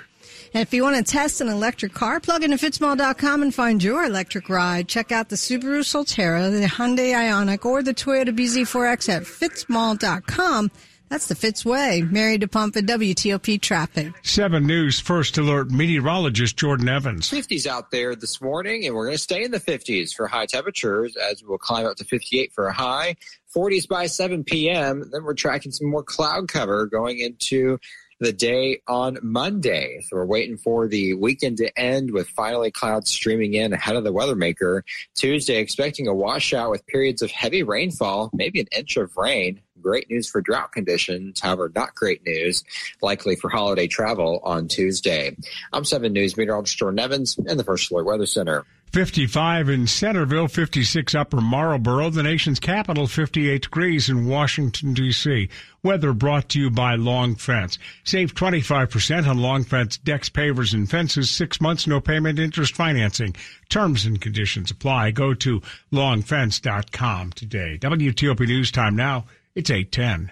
And 0.53 0.61
if 0.61 0.73
you 0.73 0.83
want 0.83 0.95
to 0.95 1.03
test 1.03 1.41
an 1.41 1.49
electric 1.49 1.93
car, 1.93 2.19
plug 2.19 2.43
into 2.43 2.57
fitzmall.com 2.57 3.41
and 3.41 3.53
find 3.53 3.83
your 3.83 4.05
electric 4.05 4.49
ride. 4.49 4.87
Check 4.87 5.11
out 5.11 5.29
the 5.29 5.35
Subaru 5.35 5.81
Solterra, 5.81 6.51
the 6.51 6.65
Hyundai 6.65 7.13
Ioniq, 7.13 7.65
or 7.65 7.83
the 7.83 7.93
Toyota 7.93 8.29
BZ4X 8.29 9.09
at 9.09 9.23
fitzmall.com. 9.23 10.71
That's 11.09 11.27
the 11.27 11.35
Fitz 11.35 11.63
way. 11.63 12.01
Mary 12.01 12.37
DePompa, 12.37 12.85
WTOP 12.85 13.61
traffic. 13.61 14.13
7 14.23 14.65
News 14.65 14.99
First 14.99 15.37
Alert 15.37 15.71
meteorologist 15.71 16.57
Jordan 16.57 16.89
Evans. 16.89 17.29
50s 17.29 17.65
out 17.65 17.91
there 17.91 18.13
this 18.13 18.41
morning, 18.41 18.85
and 18.85 18.93
we're 18.93 19.05
going 19.05 19.15
to 19.15 19.21
stay 19.21 19.43
in 19.43 19.51
the 19.51 19.59
50s 19.59 20.13
for 20.13 20.27
high 20.27 20.45
temperatures 20.45 21.15
as 21.15 21.41
we'll 21.43 21.57
climb 21.57 21.85
up 21.85 21.95
to 21.97 22.03
58 22.03 22.51
for 22.51 22.67
a 22.67 22.73
high. 22.73 23.15
40s 23.55 23.87
by 23.87 24.07
7 24.07 24.43
p.m. 24.43 25.09
Then 25.09 25.23
we're 25.23 25.33
tracking 25.33 25.71
some 25.71 25.89
more 25.89 26.03
cloud 26.03 26.49
cover 26.49 26.85
going 26.85 27.19
into 27.19 27.79
the 28.19 28.33
day 28.33 28.81
on 28.87 29.17
Monday. 29.21 29.99
So 30.01 30.17
we're 30.17 30.25
waiting 30.25 30.57
for 30.57 30.87
the 30.87 31.13
weekend 31.13 31.57
to 31.57 31.79
end 31.79 32.11
with 32.11 32.27
finally 32.29 32.71
clouds 32.71 33.11
streaming 33.11 33.53
in 33.53 33.73
ahead 33.73 33.95
of 33.95 34.03
the 34.03 34.13
weather 34.13 34.35
maker. 34.35 34.83
Tuesday, 35.15 35.57
expecting 35.57 36.07
a 36.07 36.13
washout 36.13 36.71
with 36.71 36.87
periods 36.87 37.21
of 37.21 37.31
heavy 37.31 37.63
rainfall, 37.63 38.29
maybe 38.33 38.59
an 38.59 38.67
inch 38.75 38.97
of 38.97 39.15
rain. 39.17 39.61
Great 39.79 40.09
news 40.09 40.27
for 40.27 40.41
drought 40.41 40.71
conditions, 40.71 41.39
however, 41.39 41.71
not 41.75 41.93
great 41.93 42.25
news, 42.25 42.63
likely 43.01 43.35
for 43.35 43.49
holiday 43.49 43.87
travel 43.87 44.39
on 44.43 44.67
Tuesday. 44.67 45.37
I'm 45.71 45.85
7 45.85 46.11
News 46.11 46.35
meteorologist 46.35 46.79
Jordan 46.79 46.99
Evans 46.99 47.37
in 47.45 47.57
the 47.57 47.63
First 47.63 47.91
Alert 47.91 48.05
Weather 48.05 48.25
Center. 48.25 48.65
55 48.91 49.69
in 49.69 49.85
Centreville, 49.85 50.47
56 50.47 51.13
Upper 51.13 51.41
Marlboro, 51.41 52.09
the 52.09 52.23
nation's 52.23 52.59
capital, 52.59 53.05
58 53.05 53.61
degrees 53.61 54.09
in 54.09 54.27
Washington, 54.27 54.93
D.C. 54.93 55.49
Weather 55.83 56.13
brought 56.13 56.49
to 56.49 56.59
you 56.59 56.69
by 56.69 56.95
Long 56.95 57.35
Fence. 57.35 57.77
Save 58.03 58.33
25% 58.33 59.27
on 59.27 59.37
Long 59.37 59.63
Fence 59.63 59.97
decks, 59.97 60.29
pavers, 60.29 60.73
and 60.73 60.89
fences. 60.89 61.29
Six 61.29 61.61
months, 61.61 61.85
no 61.85 62.01
payment, 62.01 62.39
interest 62.39 62.75
financing. 62.75 63.35
Terms 63.69 64.05
and 64.05 64.19
conditions 64.19 64.71
apply. 64.71 65.11
Go 65.11 65.33
to 65.35 65.61
longfence.com 65.91 67.33
today. 67.33 67.77
WTOP 67.79 68.39
News 68.47 68.71
Time 68.71 68.95
now. 68.95 69.25
It's 69.53 69.69
810. 69.69 70.31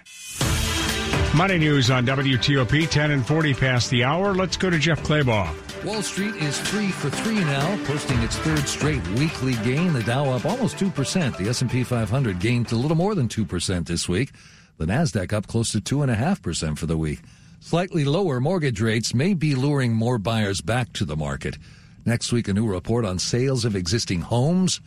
Money 1.36 1.58
news 1.58 1.90
on 1.90 2.06
WTOP, 2.06 2.88
10 2.88 3.10
and 3.10 3.26
40 3.26 3.54
past 3.54 3.90
the 3.90 4.04
hour. 4.04 4.34
Let's 4.34 4.56
go 4.56 4.70
to 4.70 4.78
Jeff 4.78 5.02
Clabaugh. 5.02 5.65
Wall 5.86 6.02
Street 6.02 6.34
is 6.34 6.58
three 6.62 6.90
for 6.90 7.10
three 7.10 7.38
now, 7.38 7.84
posting 7.84 8.18
its 8.18 8.36
third 8.38 8.66
straight 8.66 9.06
weekly 9.10 9.52
gain. 9.62 9.92
The 9.92 10.02
Dow 10.02 10.28
up 10.32 10.44
almost 10.44 10.78
2%. 10.78 11.36
The 11.36 11.48
S&P 11.48 11.84
500 11.84 12.40
gained 12.40 12.72
a 12.72 12.74
little 12.74 12.96
more 12.96 13.14
than 13.14 13.28
2% 13.28 13.86
this 13.86 14.08
week. 14.08 14.32
The 14.78 14.86
Nasdaq 14.86 15.32
up 15.32 15.46
close 15.46 15.70
to 15.70 15.80
2.5% 15.80 16.76
for 16.76 16.86
the 16.86 16.96
week. 16.96 17.20
Slightly 17.60 18.04
lower 18.04 18.40
mortgage 18.40 18.80
rates 18.80 19.14
may 19.14 19.32
be 19.32 19.54
luring 19.54 19.92
more 19.92 20.18
buyers 20.18 20.60
back 20.60 20.92
to 20.94 21.04
the 21.04 21.14
market. 21.14 21.56
Next 22.04 22.32
week, 22.32 22.48
a 22.48 22.52
new 22.52 22.66
report 22.66 23.04
on 23.04 23.20
sales 23.20 23.64
of 23.64 23.76
existing 23.76 24.22
homes. 24.22 24.80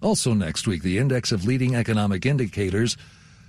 Also 0.00 0.32
next 0.32 0.66
week, 0.66 0.82
the 0.82 0.96
index 0.96 1.30
of 1.30 1.44
leading 1.44 1.74
economic 1.74 2.24
indicators– 2.24 2.96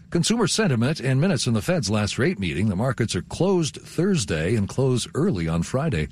Consumer 0.10 0.48
sentiment 0.48 1.00
and 1.00 1.22
minutes 1.22 1.44
from 1.44 1.53
the 1.53 1.62
Fed's 1.62 1.88
last 1.88 2.18
rate 2.18 2.39
meeting. 2.39 2.68
The 2.68 2.75
markets 2.75 3.15
are 3.15 3.22
closed 3.22 3.75
Thursday 3.75 4.56
and 4.56 4.68
close 4.68 5.08
early 5.13 5.48
on 5.48 5.62
Friday. 5.62 6.08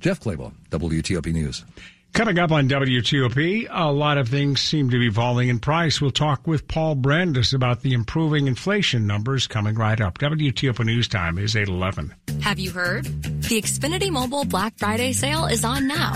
Jeff 0.00 0.20
Clabaugh, 0.20 0.52
WTOP 0.70 1.32
News. 1.32 1.64
Coming 2.12 2.40
up 2.40 2.50
on 2.50 2.68
WTOP, 2.68 3.68
a 3.70 3.92
lot 3.92 4.18
of 4.18 4.28
things 4.28 4.60
seem 4.60 4.90
to 4.90 4.98
be 4.98 5.10
falling 5.10 5.48
in 5.48 5.60
price. 5.60 6.00
We'll 6.00 6.10
talk 6.10 6.44
with 6.44 6.66
Paul 6.66 6.96
Brandus 6.96 7.54
about 7.54 7.82
the 7.82 7.92
improving 7.92 8.48
inflation 8.48 9.06
numbers 9.06 9.46
coming 9.46 9.76
right 9.76 10.00
up. 10.00 10.18
WTOP 10.18 10.84
News 10.84 11.06
Time 11.06 11.38
is 11.38 11.54
811. 11.54 12.14
Have 12.40 12.58
you 12.58 12.72
heard? 12.72 13.04
The 13.04 13.62
Xfinity 13.62 14.10
Mobile 14.10 14.44
Black 14.44 14.76
Friday 14.76 15.12
sale 15.12 15.46
is 15.46 15.64
on 15.64 15.86
now. 15.86 16.12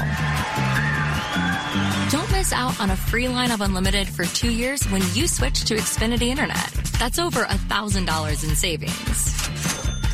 Don't 2.10 2.30
miss 2.32 2.52
out 2.52 2.80
on 2.80 2.90
a 2.90 2.96
free 2.96 3.28
line 3.28 3.52
of 3.52 3.60
unlimited 3.60 4.08
for 4.08 4.24
two 4.24 4.50
years 4.50 4.84
when 4.90 5.02
you 5.12 5.28
switch 5.28 5.64
to 5.66 5.76
Xfinity 5.76 6.28
Internet. 6.28 6.72
That's 6.98 7.18
over 7.18 7.44
$1,000 7.44 8.48
in 8.48 8.56
savings. 8.56 9.53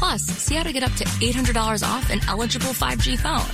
Plus, 0.01 0.23
see 0.23 0.55
how 0.55 0.63
to 0.63 0.73
get 0.73 0.83
up 0.83 0.93
to 0.93 1.05
$800 1.05 1.87
off 1.87 2.09
an 2.09 2.21
eligible 2.27 2.71
5G 2.71 3.19
phone. 3.19 3.45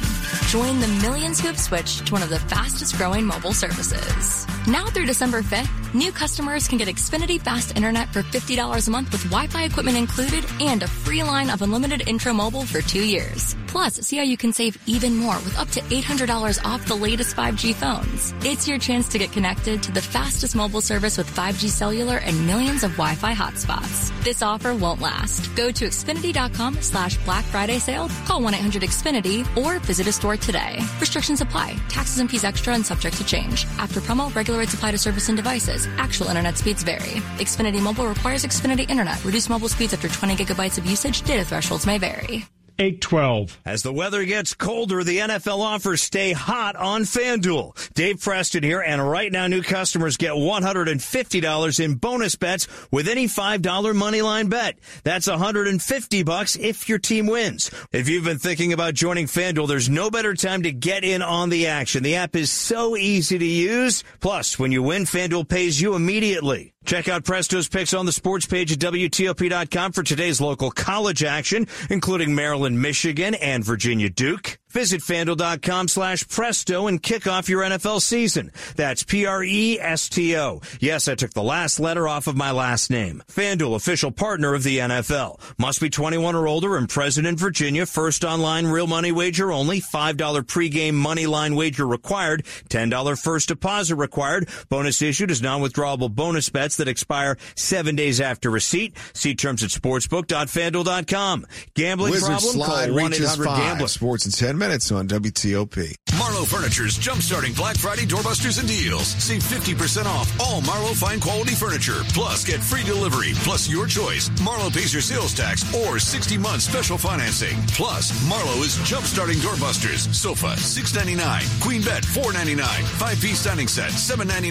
Join 0.47 0.79
the 0.79 0.87
millions 1.03 1.41
who 1.41 1.49
have 1.49 1.59
switched 1.59 2.07
to 2.07 2.13
one 2.13 2.23
of 2.23 2.31
the 2.31 2.39
fastest 2.39 2.97
growing 2.97 3.27
mobile 3.27 3.53
services. 3.53 4.47
Now 4.69 4.87
through 4.87 5.07
December 5.07 5.43
5th, 5.43 5.93
new 5.93 6.13
customers 6.13 6.69
can 6.69 6.79
get 6.79 6.87
Xfinity 6.87 7.41
Fast 7.41 7.77
Internet 7.77 8.13
for 8.13 8.23
$50 8.23 8.87
a 8.87 8.91
month 8.93 9.11
with 9.11 9.25
Wi-Fi 9.25 9.65
equipment 9.65 9.97
included 9.97 10.45
and 10.61 10.85
a 10.85 10.87
free 10.87 11.25
line 11.25 11.51
of 11.51 11.63
unlimited 11.63 12.07
intro 12.07 12.33
mobile 12.33 12.65
for 12.65 12.81
two 12.81 13.05
years. 13.05 13.57
Plus, 13.77 14.01
see 14.07 14.17
how 14.17 14.23
you 14.23 14.39
can 14.39 14.55
save 14.55 14.79
even 14.87 15.15
more 15.15 15.37
with 15.45 15.59
up 15.59 15.69
to 15.73 15.83
$800 15.83 16.65
off 16.65 16.89
the 16.89 16.95
latest 16.95 17.37
5G 17.37 17.75
phones. 17.75 18.33
It's 18.43 18.67
your 18.67 18.79
chance 18.79 19.07
to 19.09 19.19
get 19.19 19.33
connected 19.33 19.83
to 19.83 19.93
the 19.93 20.01
fastest 20.01 20.57
mobile 20.57 20.81
service 20.81 21.19
with 21.19 21.31
5G 21.31 21.69
cellular 21.69 22.17
and 22.17 22.47
millions 22.47 22.85
of 22.85 22.93
Wi-Fi 22.93 23.35
hotspots. 23.35 24.19
This 24.25 24.41
offer 24.41 24.75
won't 24.75 25.03
last. 25.03 25.55
Go 25.57 25.71
to 25.71 25.89
Xfinity.com 25.89 26.81
slash 26.81 27.19
Black 27.27 27.45
Friday 27.45 27.79
sale, 27.79 28.09
call 28.25 28.41
1-800-XFINITY, 28.41 29.59
or 29.59 29.79
visit 29.81 30.07
a 30.07 30.13
store 30.13 30.39
today. 30.39 30.79
Restrictions 30.99 31.43
apply. 31.43 31.77
Taxes 31.91 32.19
and 32.19 32.31
fees 32.31 32.45
extra 32.45 32.73
and 32.73 32.87
subject 32.87 33.19
to 33.19 33.27
change. 33.27 33.67
After 33.77 34.01
promo, 34.01 34.35
regular 34.35 34.61
rates 34.61 34.73
apply 34.73 34.93
to 34.93 34.99
service 34.99 35.29
and 35.29 35.37
devices. 35.37 35.87
Actual 35.99 36.29
internet 36.29 36.57
speeds 36.57 36.83
vary. 36.83 37.21
Xfinity 37.45 37.83
Mobile 37.83 38.07
requires 38.07 38.43
Xfinity 38.43 38.89
Internet. 38.89 39.23
Reduced 39.23 39.51
mobile 39.51 39.69
speeds 39.69 39.93
after 39.93 40.09
20 40.09 40.35
gigabytes 40.35 40.79
of 40.79 40.87
usage. 40.87 41.21
Data 41.21 41.45
thresholds 41.45 41.85
may 41.85 41.99
vary. 41.99 42.47
812. 42.79 43.61
As 43.65 43.83
the 43.83 43.93
weather 43.93 44.25
gets 44.25 44.55
colder, 44.55 45.03
the 45.03 45.19
NFL 45.19 45.59
offers 45.59 46.03
stay 46.03 46.33
hot 46.33 46.77
on 46.77 47.03
FanDuel. 47.03 47.93
Dave 47.95 48.21
Preston 48.21 48.63
here, 48.63 48.81
and 48.81 49.07
right 49.07 49.33
now 49.33 49.47
new 49.47 49.63
customers 49.63 50.17
get 50.17 50.33
$150 50.33 51.85
in 51.85 51.95
bonus 51.95 52.37
bets 52.37 52.69
with 52.91 53.09
any 53.09 53.27
$5 53.27 53.61
moneyline 53.61 54.51
bet. 54.51 54.79
That's 55.05 55.27
150 55.27 56.23
bucks 56.23 56.57
if 56.57 56.89
your 56.89 56.99
team 56.99 57.27
wins. 57.27 57.71
If 57.93 58.09
you've 58.09 58.25
been 58.25 58.39
thinking 58.39 58.73
about 58.73 58.95
joining 58.95 59.27
FanDuel, 59.27 59.69
there's 59.69 59.89
no 59.89 60.11
better 60.11 60.35
time 60.35 60.63
to 60.63 60.73
get 60.73 61.05
in 61.05 61.23
on 61.23 61.49
the 61.49 61.69
action. 61.69 62.03
The 62.03 62.17
app 62.17 62.37
is 62.37 62.51
so 62.51 62.97
easy 62.97 63.39
to 63.39 63.45
use. 63.45 64.05
Plus, 64.21 64.59
when 64.59 64.73
you 64.73 64.83
win, 64.83 65.05
FanDuel 65.05 65.49
pays 65.49 65.81
you 65.81 65.95
immediately. 65.95 66.76
Check 66.87 67.09
out 67.09 67.25
Presto's 67.25 67.69
picks 67.69 67.93
on 67.93 68.07
the 68.07 68.13
sports 68.13 68.47
page 68.47 68.71
at 68.71 68.79
WTOP.com 68.79 69.91
for 69.91 70.05
today's 70.05 70.41
local 70.41 70.71
college 70.71 71.25
action, 71.25 71.67
including 71.91 72.37
Maryland, 72.37 72.81
Michigan, 72.81 73.35
and 73.35 73.65
Virginia 73.65 74.09
Duke. 74.09 74.59
Visit 74.77 75.01
fanduel.com 75.01 75.89
slash 75.89 76.29
presto 76.29 76.87
and 76.87 77.03
kick 77.03 77.27
off 77.27 77.49
your 77.49 77.63
NFL 77.63 78.03
season. 78.03 78.53
That's 78.77 79.05
P-R-E-S-T-O. 79.05 80.61
Yes, 80.81 81.09
I 81.09 81.15
took 81.15 81.31
the 81.31 81.43
last 81.43 81.81
letter 81.81 82.07
off 82.07 82.27
of 82.27 82.37
my 82.37 82.51
last 82.51 82.91
name. 82.91 83.23
FanDuel, 83.27 83.75
official 83.75 84.11
partner 84.11 84.53
of 84.53 84.65
the 84.65 84.77
NFL. 84.77 85.41
Must 85.59 85.81
be 85.81 85.89
21 85.89 86.35
or 86.35 86.47
older 86.47 86.77
and 86.77 86.91
present 86.91 87.27
in 87.27 87.39
Virginia. 87.39 87.87
First 87.87 88.23
online 88.23 88.67
real 88.67 88.87
money 88.87 89.13
wager 89.13 89.51
only. 89.51 89.81
$5 89.81 90.43
pregame 90.43 90.93
money 90.93 91.25
line 91.25 91.57
wager 91.57 91.87
required. 91.87 92.45
$10 92.69 93.19
first 93.19 93.49
deposit 93.49 93.97
required. 93.97 94.47
Bonus 94.69 95.01
issued 95.01 95.31
is 95.31 95.41
non-withdrawable 95.41 96.15
bonus 96.15 96.51
bets 96.51 96.77
that 96.77 96.87
expire 96.87 97.39
seven 97.55 97.97
days 97.97 98.21
after 98.21 98.51
receipt. 98.51 98.95
See 99.15 99.35
terms 99.35 99.65
at 99.65 99.71
sportsbook.fanduel.com. 99.71 101.47
Gambling 101.73 102.13
problem? 102.13 102.41
slide 102.41 102.91
Call 102.91 102.99
1-800-GAMBLER. 102.99 103.89
Sports 103.89 104.27
in 104.27 104.33
10 104.33 104.59
minutes 104.59 104.66
on 104.67 105.07
WTOP. 105.07 105.95
Marlo 106.19 106.45
Furniture's 106.45 106.99
jumpstarting 106.99 107.55
Black 107.55 107.77
Friday 107.77 108.03
doorbusters 108.03 108.59
and 108.59 108.67
deals. 108.67 109.07
Save 109.23 109.43
50% 109.43 110.07
off 110.07 110.27
all 110.41 110.61
Marlo 110.63 110.93
fine 110.93 111.21
quality 111.21 111.55
furniture. 111.55 112.03
Plus, 112.09 112.45
get 112.45 112.59
free 112.59 112.83
delivery. 112.83 113.31
Plus, 113.47 113.71
your 113.71 113.87
choice. 113.87 114.29
Marlo 114.43 114.73
pays 114.73 114.93
your 114.93 115.03
sales 115.03 115.35
tax 115.35 115.63
or 115.73 116.01
60 116.01 116.37
months 116.39 116.65
special 116.65 116.99
financing. 116.99 117.57
Plus, 117.69 118.11
Marlo 118.29 118.59
is 118.65 118.75
jumpstarting 118.83 119.39
doorbusters. 119.39 120.13
Sofa, 120.13 120.59
$6.99. 120.59 121.63
Queen 121.63 121.83
bed, 121.83 122.03
$4.99. 122.03 122.59
Five 122.99 123.21
piece 123.21 123.45
dining 123.45 123.69
set, 123.69 123.93
$7.99. 123.93 124.51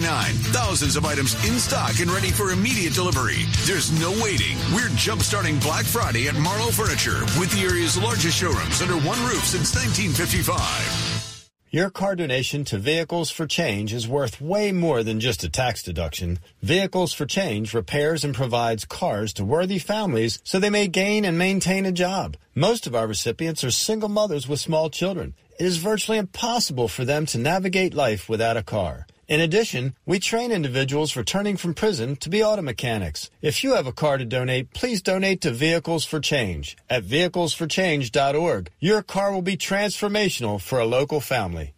Thousands 0.56 0.96
of 0.96 1.04
items 1.04 1.34
in 1.46 1.58
stock 1.58 2.00
and 2.00 2.10
ready 2.10 2.30
for 2.30 2.52
immediate 2.52 2.94
delivery. 2.94 3.44
There's 3.66 3.92
no 4.00 4.12
waiting. 4.24 4.56
We're 4.72 4.88
jumpstarting 4.96 5.60
Black 5.60 5.84
Friday 5.84 6.28
at 6.28 6.36
Marlo 6.36 6.72
Furniture 6.72 7.20
with 7.38 7.52
the 7.52 7.68
area's 7.68 7.98
largest 7.98 8.38
showrooms 8.38 8.80
under 8.80 8.96
one 9.06 9.20
roof 9.28 9.44
since 9.44 9.72
1955. 10.06 11.50
Your 11.72 11.90
car 11.90 12.14
donation 12.14 12.64
to 12.66 12.78
Vehicles 12.78 13.28
for 13.28 13.44
Change 13.44 13.92
is 13.92 14.06
worth 14.06 14.40
way 14.40 14.70
more 14.70 15.02
than 15.02 15.18
just 15.18 15.42
a 15.42 15.48
tax 15.48 15.82
deduction. 15.82 16.38
Vehicles 16.62 17.12
for 17.12 17.26
Change 17.26 17.74
repairs 17.74 18.22
and 18.22 18.32
provides 18.32 18.84
cars 18.84 19.32
to 19.32 19.44
worthy 19.44 19.80
families 19.80 20.38
so 20.44 20.60
they 20.60 20.70
may 20.70 20.86
gain 20.86 21.24
and 21.24 21.36
maintain 21.36 21.84
a 21.84 21.90
job. 21.90 22.36
Most 22.54 22.86
of 22.86 22.94
our 22.94 23.08
recipients 23.08 23.64
are 23.64 23.72
single 23.72 24.08
mothers 24.08 24.46
with 24.46 24.60
small 24.60 24.90
children. 24.90 25.34
It 25.58 25.66
is 25.66 25.78
virtually 25.78 26.18
impossible 26.18 26.86
for 26.86 27.04
them 27.04 27.26
to 27.26 27.38
navigate 27.38 27.92
life 27.92 28.28
without 28.28 28.56
a 28.56 28.62
car. 28.62 29.08
In 29.28 29.40
addition, 29.40 29.96
we 30.06 30.20
train 30.20 30.52
individuals 30.52 31.16
returning 31.16 31.56
from 31.56 31.74
prison 31.74 32.14
to 32.16 32.30
be 32.30 32.44
auto 32.44 32.62
mechanics. 32.62 33.28
If 33.42 33.64
you 33.64 33.74
have 33.74 33.88
a 33.88 33.92
car 33.92 34.18
to 34.18 34.24
donate, 34.24 34.72
please 34.72 35.02
donate 35.02 35.40
to 35.40 35.50
Vehicles 35.50 36.04
for 36.04 36.20
Change 36.20 36.76
at 36.88 37.02
vehiclesforchange.org. 37.02 38.70
Your 38.78 39.02
car 39.02 39.32
will 39.32 39.42
be 39.42 39.56
transformational 39.56 40.60
for 40.60 40.78
a 40.78 40.86
local 40.86 41.20
family. 41.20 41.74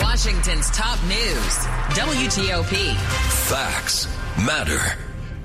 Washington's 0.00 0.70
top 0.70 1.02
news 1.04 1.56
WTOP. 1.96 2.94
Facts 3.48 4.06
matter. 4.44 4.80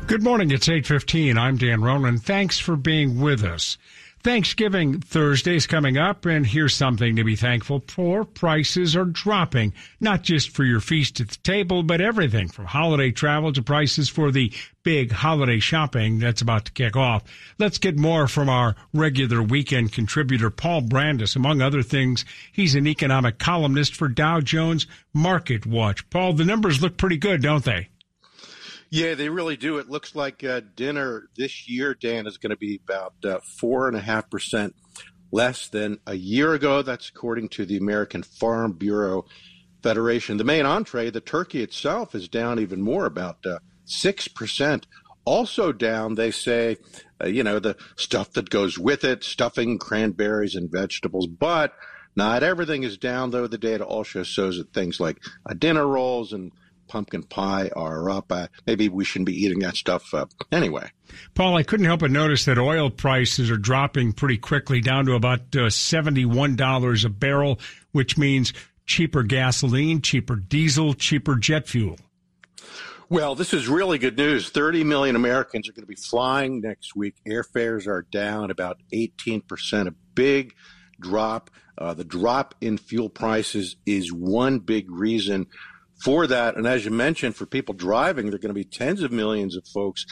Good 0.08 0.22
morning. 0.22 0.52
It's 0.52 0.68
8:15. 0.70 1.38
I'm 1.40 1.58
Dan 1.58 1.82
Ronan. 1.82 2.20
Thanks 2.20 2.60
for 2.60 2.76
being 2.76 3.20
with 3.20 3.44
us. 3.44 3.80
Thanksgiving 4.26 5.02
Thursday 5.02 5.56
is 5.56 5.68
coming 5.68 6.00
up, 6.00 6.26
and 6.26 6.48
here's 6.48 6.74
something 6.74 7.16
to 7.16 7.24
be 7.24 7.36
thankful 7.36 7.84
for. 7.88 8.26
Prices 8.26 8.96
are 8.96 9.06
dropping, 9.06 9.72
not 10.00 10.24
just 10.24 10.50
for 10.50 10.64
your 10.64 10.80
feast 10.80 11.22
at 11.22 11.30
the 11.30 11.38
table, 11.44 11.84
but 11.84 12.02
everything 12.02 12.48
from 12.48 12.66
holiday 12.66 13.12
travel 13.12 13.54
to 13.54 13.62
prices 13.62 14.10
for 14.10 14.32
the 14.32 14.52
big 14.82 15.12
holiday 15.12 15.60
shopping 15.60 16.18
that's 16.18 16.42
about 16.42 16.66
to 16.66 16.72
kick 16.72 16.96
off. 16.96 17.22
Let's 17.60 17.78
get 17.78 18.00
more 18.00 18.28
from 18.28 18.50
our 18.50 18.76
regular 18.96 19.44
weekend 19.44 19.94
contributor, 19.94 20.50
Paul 20.50 20.82
Brandus. 20.82 21.36
Among 21.36 21.62
other 21.62 21.84
things, 21.84 22.26
he's 22.52 22.74
an 22.74 22.88
economic 22.88 23.38
columnist 23.38 23.96
for 23.96 24.08
Dow 24.08 24.40
Jones 24.42 24.88
Market 25.14 25.68
Watch. 25.68 26.10
Paul, 26.10 26.34
the 26.34 26.46
numbers 26.46 26.82
look 26.82 26.98
pretty 26.98 27.18
good, 27.18 27.44
don't 27.44 27.64
they? 27.64 27.90
Yeah, 28.90 29.16
they 29.16 29.30
really 29.30 29.58
do. 29.58 29.78
It 29.78 29.90
looks 29.90 30.16
like 30.16 30.44
uh, 30.44 30.62
dinner 30.76 31.30
this 31.36 31.68
year, 31.68 31.94
Dan, 31.94 32.28
is 32.28 32.38
going 32.38 32.52
to 32.52 32.58
be 32.58 32.80
about 32.84 33.14
uh, 33.24 33.40
four 33.60 33.88
and 33.88 33.98
a 33.98 34.02
half 34.02 34.30
percent 34.30 34.76
less 35.32 35.68
than 35.68 36.00
a 36.06 36.14
year 36.14 36.54
ago. 36.54 36.82
That's 36.82 37.10
according 37.10 37.50
to 37.50 37.66
the 37.66 37.78
American 37.78 38.24
Farm 38.24 38.74
Bureau 38.74 39.26
Federation. 39.82 40.38
The 40.38 40.44
main 40.44 40.66
entree, 40.66 41.10
the 41.10 41.20
turkey 41.22 41.62
itself, 41.62 42.16
is 42.16 42.30
down 42.30 42.60
even 42.60 42.82
more, 42.82 43.06
about 43.06 43.46
uh, 43.46 43.60
six 43.86 44.28
percent. 44.28 44.88
Also 45.26 45.72
down, 45.72 46.16
they 46.16 46.32
say, 46.32 46.78
uh, 47.22 47.28
you 47.28 47.44
know, 47.44 47.60
the 47.60 47.76
stuff 47.96 48.34
that 48.34 48.50
goes 48.52 48.78
with 48.78 49.04
it, 49.04 49.24
stuffing, 49.24 49.78
cranberries, 49.80 50.56
and 50.56 50.72
vegetables, 50.72 51.28
but. 51.28 51.74
Not 52.18 52.44
everything 52.44 52.84
is 52.84 52.98
down, 52.98 53.32
though. 53.32 53.46
The 53.46 53.58
data 53.58 53.84
also 53.84 54.24
shows 54.24 54.58
that 54.58 54.72
things 54.74 55.02
like 55.02 55.22
uh, 55.46 55.54
dinner 55.54 55.86
rolls 55.86 56.32
and 56.32 56.54
pumpkin 56.88 57.24
pie 57.24 57.70
are 57.76 58.10
up. 58.10 58.32
Uh, 58.32 58.48
maybe 58.66 58.90
we 58.90 59.06
shouldn't 59.06 59.28
be 59.28 59.44
eating 59.44 59.60
that 59.60 59.76
stuff 59.76 60.14
uh, 60.14 60.26
anyway. 60.52 60.90
Paul, 61.34 61.56
I 61.56 61.64
couldn't 61.64 61.86
help 61.86 62.02
but 62.02 62.12
notice 62.12 62.46
that 62.46 62.58
oil 62.58 62.90
prices 62.90 63.50
are 63.52 63.58
dropping 63.58 64.14
pretty 64.14 64.38
quickly 64.38 64.82
down 64.82 65.06
to 65.06 65.14
about 65.14 65.40
uh, 65.56 65.68
$71 65.70 67.06
a 67.06 67.10
barrel, 67.10 67.60
which 67.92 68.18
means 68.18 68.54
cheaper 68.86 69.24
gasoline, 69.24 70.02
cheaper 70.02 70.36
diesel, 70.36 70.94
cheaper 70.94 71.36
jet 71.36 71.68
fuel. 71.68 71.98
Well, 73.08 73.36
this 73.36 73.54
is 73.54 73.68
really 73.68 74.00
good 74.00 74.18
news. 74.18 74.50
30 74.50 74.84
million 74.84 75.16
Americans 75.16 75.70
are 75.70 75.74
going 75.74 75.84
to 75.84 75.88
be 75.88 75.96
flying 75.96 76.62
next 76.62 76.96
week. 76.96 77.16
Airfares 77.28 77.86
are 77.88 78.02
down 78.02 78.50
about 78.50 78.80
18%, 78.92 79.88
a 79.88 79.92
big 80.16 80.56
drop. 81.00 81.52
Uh, 81.78 81.94
the 81.94 82.04
drop 82.04 82.56
in 82.62 82.78
fuel 82.78 83.10
prices 83.10 83.76
is 83.86 84.12
one 84.12 84.60
big 84.60 84.90
reason 84.90 85.46
for 86.04 86.28
that. 86.28 86.56
And 86.56 86.68
as 86.68 86.86
you 86.86 86.92
mentioned, 86.92 87.36
for 87.36 87.46
people 87.46 87.74
driving, 87.74 88.28
there 88.28 88.36
are 88.36 88.40
going 88.40 88.50
to 88.50 88.54
be 88.54 88.64
tens 88.64 89.02
of 89.02 89.12
millions 89.12 89.56
of 89.56 89.68
folks 89.68 90.06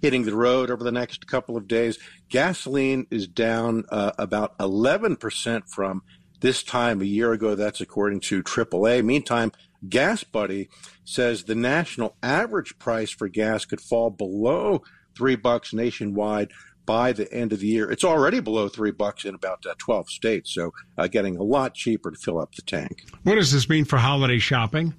hitting 0.00 0.24
the 0.24 0.34
road 0.34 0.70
over 0.70 0.82
the 0.82 0.92
next 0.92 1.26
couple 1.26 1.56
of 1.56 1.68
days. 1.68 1.98
Gasoline 2.28 3.06
is 3.10 3.26
down 3.26 3.84
uh, 3.90 4.12
about 4.18 4.56
11% 4.58 5.68
from 5.68 6.02
this 6.40 6.62
time 6.62 7.00
a 7.00 7.04
year 7.04 7.32
ago. 7.32 7.54
That's 7.54 7.80
according 7.80 8.20
to 8.20 8.42
AAA. 8.42 9.04
Meantime, 9.04 9.52
Gas 9.88 10.24
Buddy 10.24 10.68
says 11.04 11.44
the 11.44 11.54
national 11.54 12.16
average 12.22 12.78
price 12.78 13.10
for 13.10 13.28
gas 13.28 13.64
could 13.64 13.80
fall 13.80 14.10
below 14.10 14.82
three 15.16 15.36
bucks 15.36 15.72
nationwide 15.72 16.50
by 16.86 17.12
the 17.12 17.32
end 17.32 17.52
of 17.52 17.60
the 17.60 17.66
year. 17.66 17.90
It's 17.90 18.04
already 18.04 18.40
below 18.40 18.68
three 18.68 18.90
bucks 18.90 19.24
in 19.24 19.34
about 19.34 19.64
uh, 19.66 19.74
12 19.78 20.10
states, 20.10 20.54
so 20.54 20.72
uh, 20.98 21.06
getting 21.06 21.36
a 21.36 21.42
lot 21.42 21.74
cheaper 21.74 22.10
to 22.10 22.18
fill 22.18 22.38
up 22.38 22.54
the 22.54 22.62
tank. 22.62 23.04
What 23.22 23.36
does 23.36 23.52
this 23.52 23.68
mean 23.68 23.84
for 23.84 23.98
holiday 23.98 24.38
shopping? 24.38 24.94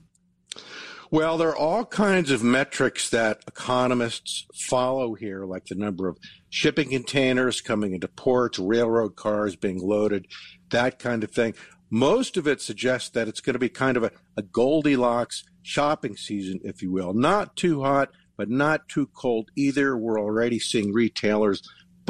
Well, 1.13 1.38
there 1.38 1.50
are 1.50 1.58
all 1.58 1.84
kinds 1.84 2.32
of 2.32 2.41
metrics 2.41 3.10
that 3.10 3.43
economists 3.45 4.45
follow 4.54 5.13
here, 5.13 5.43
like 5.43 5.65
the 5.65 5.76
number 5.76 6.08
of 6.08 6.17
shipping 6.50 6.91
containers 6.91 7.60
coming 7.60 7.93
into 7.93 8.08
ports, 8.08 8.58
railroad 8.58 9.17
cars 9.17 9.58
being 9.58 9.86
loaded, 9.86 10.28
that 10.69 11.00
kind 11.00 11.26
of 11.26 11.32
thing. 11.32 11.54
Most 11.89 12.38
of 12.38 12.47
it 12.47 12.62
suggests 12.62 13.10
that 13.10 13.28
it's 13.28 13.41
going 13.41 13.56
to 13.56 13.60
be 13.60 13.67
kind 13.67 13.97
of 13.97 14.04
a, 14.04 14.12
a 14.38 14.41
Goldilocks 14.41 15.43
shopping 15.62 16.15
season, 16.15 16.62
if 16.63 16.82
you 16.82 16.93
will. 16.93 17.13
Not 17.13 17.58
too 17.58 17.84
hot, 17.84 18.12
but 18.38 18.50
not 18.50 18.88
too 18.88 19.08
cold 19.08 19.50
either. 19.58 19.97
We're 19.97 20.17
already 20.17 20.60
seeing 20.60 20.93
retailers 20.93 21.62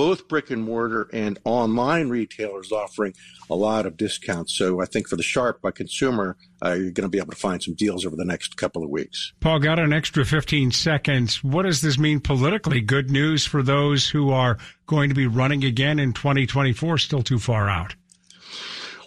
both 0.02 0.28
brick 0.28 0.50
and 0.50 0.64
mortar 0.64 1.08
and 1.14 1.38
online 1.44 2.10
retailers 2.10 2.72
offering 2.72 3.14
a 3.52 3.56
lot 3.56 3.86
of 3.86 3.98
discounts. 3.98 4.58
So 4.58 4.82
I 4.82 4.86
think 4.86 5.08
for 5.08 5.16
the 5.16 5.22
sharp 5.22 5.62
by 5.62 5.70
consumer, 5.70 6.38
uh, 6.66 6.72
you're 6.72 6.90
going 6.90 7.04
to 7.04 7.08
be 7.08 7.20
able 7.20 7.30
to 7.30 7.38
find 7.38 7.62
some 7.62 7.76
deals 7.76 8.04
over 8.04 8.16
the 8.16 8.26
next 8.26 8.58
couple 8.58 8.84
of 8.84 8.90
weeks. 8.90 9.32
Paul, 9.42 9.60
got 9.60 9.78
an 9.78 9.94
extra 9.94 10.26
15 10.26 10.72
seconds. 10.72 11.44
What 11.44 11.68
does 11.68 11.82
this 11.82 12.00
mean 12.00 12.20
politically? 12.20 12.82
Good 12.82 13.12
news 13.12 13.46
for 13.46 13.62
those 13.62 14.10
who 14.10 14.32
are 14.32 14.58
going 14.88 15.10
to 15.10 15.16
be 15.16 15.28
running 15.28 15.64
again 15.64 16.00
in 16.00 16.14
2024, 16.14 16.98
still 16.98 17.22
too 17.22 17.38
far 17.38 17.70
out. 17.70 17.94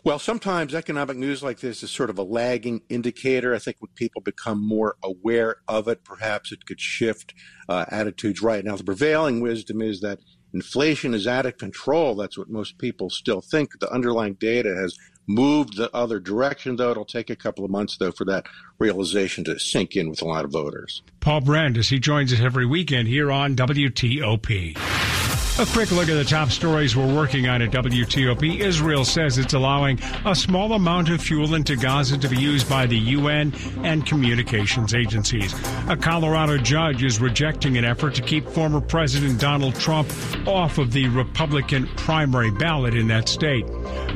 Well, 0.04 0.20
sometimes 0.20 0.76
economic 0.76 1.16
news 1.16 1.42
like 1.42 1.58
this 1.58 1.82
is 1.82 1.90
sort 1.90 2.10
of 2.10 2.18
a 2.18 2.22
lagging 2.22 2.82
indicator. 2.88 3.52
I 3.52 3.58
think 3.58 3.78
when 3.80 3.90
people 3.96 4.22
become 4.22 4.64
more 4.64 4.94
aware 5.02 5.56
of 5.66 5.88
it, 5.88 6.04
perhaps 6.04 6.52
it 6.52 6.66
could 6.66 6.80
shift 6.80 7.34
uh, 7.68 7.86
attitudes 7.88 8.42
right 8.42 8.64
now. 8.64 8.76
The 8.76 8.84
prevailing 8.84 9.40
wisdom 9.40 9.82
is 9.82 10.02
that 10.02 10.20
inflation 10.54 11.12
is 11.12 11.26
out 11.26 11.44
of 11.44 11.58
control. 11.58 12.14
That's 12.14 12.38
what 12.38 12.48
most 12.48 12.78
people 12.78 13.10
still 13.10 13.42
think. 13.42 13.78
The 13.80 13.92
underlying 13.92 14.34
data 14.34 14.74
has 14.74 14.96
moved 15.26 15.76
the 15.76 15.94
other 15.94 16.20
direction, 16.20 16.76
though. 16.76 16.92
It'll 16.92 17.04
take 17.04 17.30
a 17.30 17.36
couple 17.36 17.64
of 17.64 17.70
months, 17.70 17.96
though, 17.98 18.12
for 18.12 18.24
that 18.26 18.46
realization 18.78 19.44
to 19.44 19.58
sink 19.58 19.96
in 19.96 20.08
with 20.08 20.22
a 20.22 20.26
lot 20.26 20.44
of 20.44 20.52
voters. 20.52 21.02
Paul 21.20 21.42
Brandus, 21.42 21.90
he 21.90 21.98
joins 21.98 22.32
us 22.32 22.40
every 22.40 22.66
weekend 22.66 23.08
here 23.08 23.30
on 23.30 23.56
WTOP. 23.56 25.13
A 25.56 25.66
quick 25.66 25.92
look 25.92 26.08
at 26.08 26.14
the 26.14 26.24
top 26.24 26.50
stories 26.50 26.96
we're 26.96 27.14
working 27.14 27.46
on 27.46 27.62
at 27.62 27.70
WTOP. 27.70 28.58
Israel 28.58 29.04
says 29.04 29.38
it's 29.38 29.54
allowing 29.54 30.00
a 30.26 30.34
small 30.34 30.72
amount 30.72 31.10
of 31.10 31.22
fuel 31.22 31.54
into 31.54 31.76
Gaza 31.76 32.18
to 32.18 32.28
be 32.28 32.36
used 32.36 32.68
by 32.68 32.86
the 32.86 32.98
UN 32.98 33.52
and 33.84 34.04
communications 34.04 34.94
agencies. 34.94 35.54
A 35.88 35.96
Colorado 35.96 36.58
judge 36.58 37.04
is 37.04 37.20
rejecting 37.20 37.78
an 37.78 37.84
effort 37.84 38.16
to 38.16 38.22
keep 38.22 38.48
former 38.48 38.80
President 38.80 39.40
Donald 39.40 39.76
Trump 39.76 40.08
off 40.48 40.78
of 40.78 40.90
the 40.90 41.06
Republican 41.10 41.86
primary 41.94 42.50
ballot 42.50 42.96
in 42.96 43.06
that 43.06 43.28
state. 43.28 43.64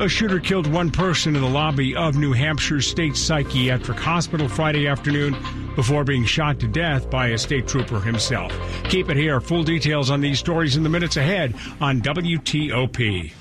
A 0.01 0.09
shooter 0.09 0.41
killed 0.41 0.67
one 0.67 0.91
person 0.91 1.37
in 1.37 1.41
the 1.41 1.47
lobby 1.47 1.95
of 1.95 2.17
New 2.17 2.33
Hampshire 2.33 2.81
State 2.81 3.15
Psychiatric 3.15 3.97
Hospital 3.97 4.49
Friday 4.49 4.87
afternoon 4.87 5.37
before 5.75 6.03
being 6.03 6.25
shot 6.25 6.59
to 6.59 6.67
death 6.67 7.09
by 7.09 7.27
a 7.27 7.37
state 7.37 7.67
trooper 7.67 7.99
himself. 7.99 8.51
Keep 8.85 9.09
it 9.09 9.17
here. 9.17 9.39
Full 9.39 9.63
details 9.63 10.09
on 10.09 10.21
these 10.21 10.39
stories 10.39 10.75
in 10.75 10.83
the 10.83 10.89
minutes 10.89 11.17
ahead 11.17 11.55
on 11.81 12.01
WTOP. 12.01 13.31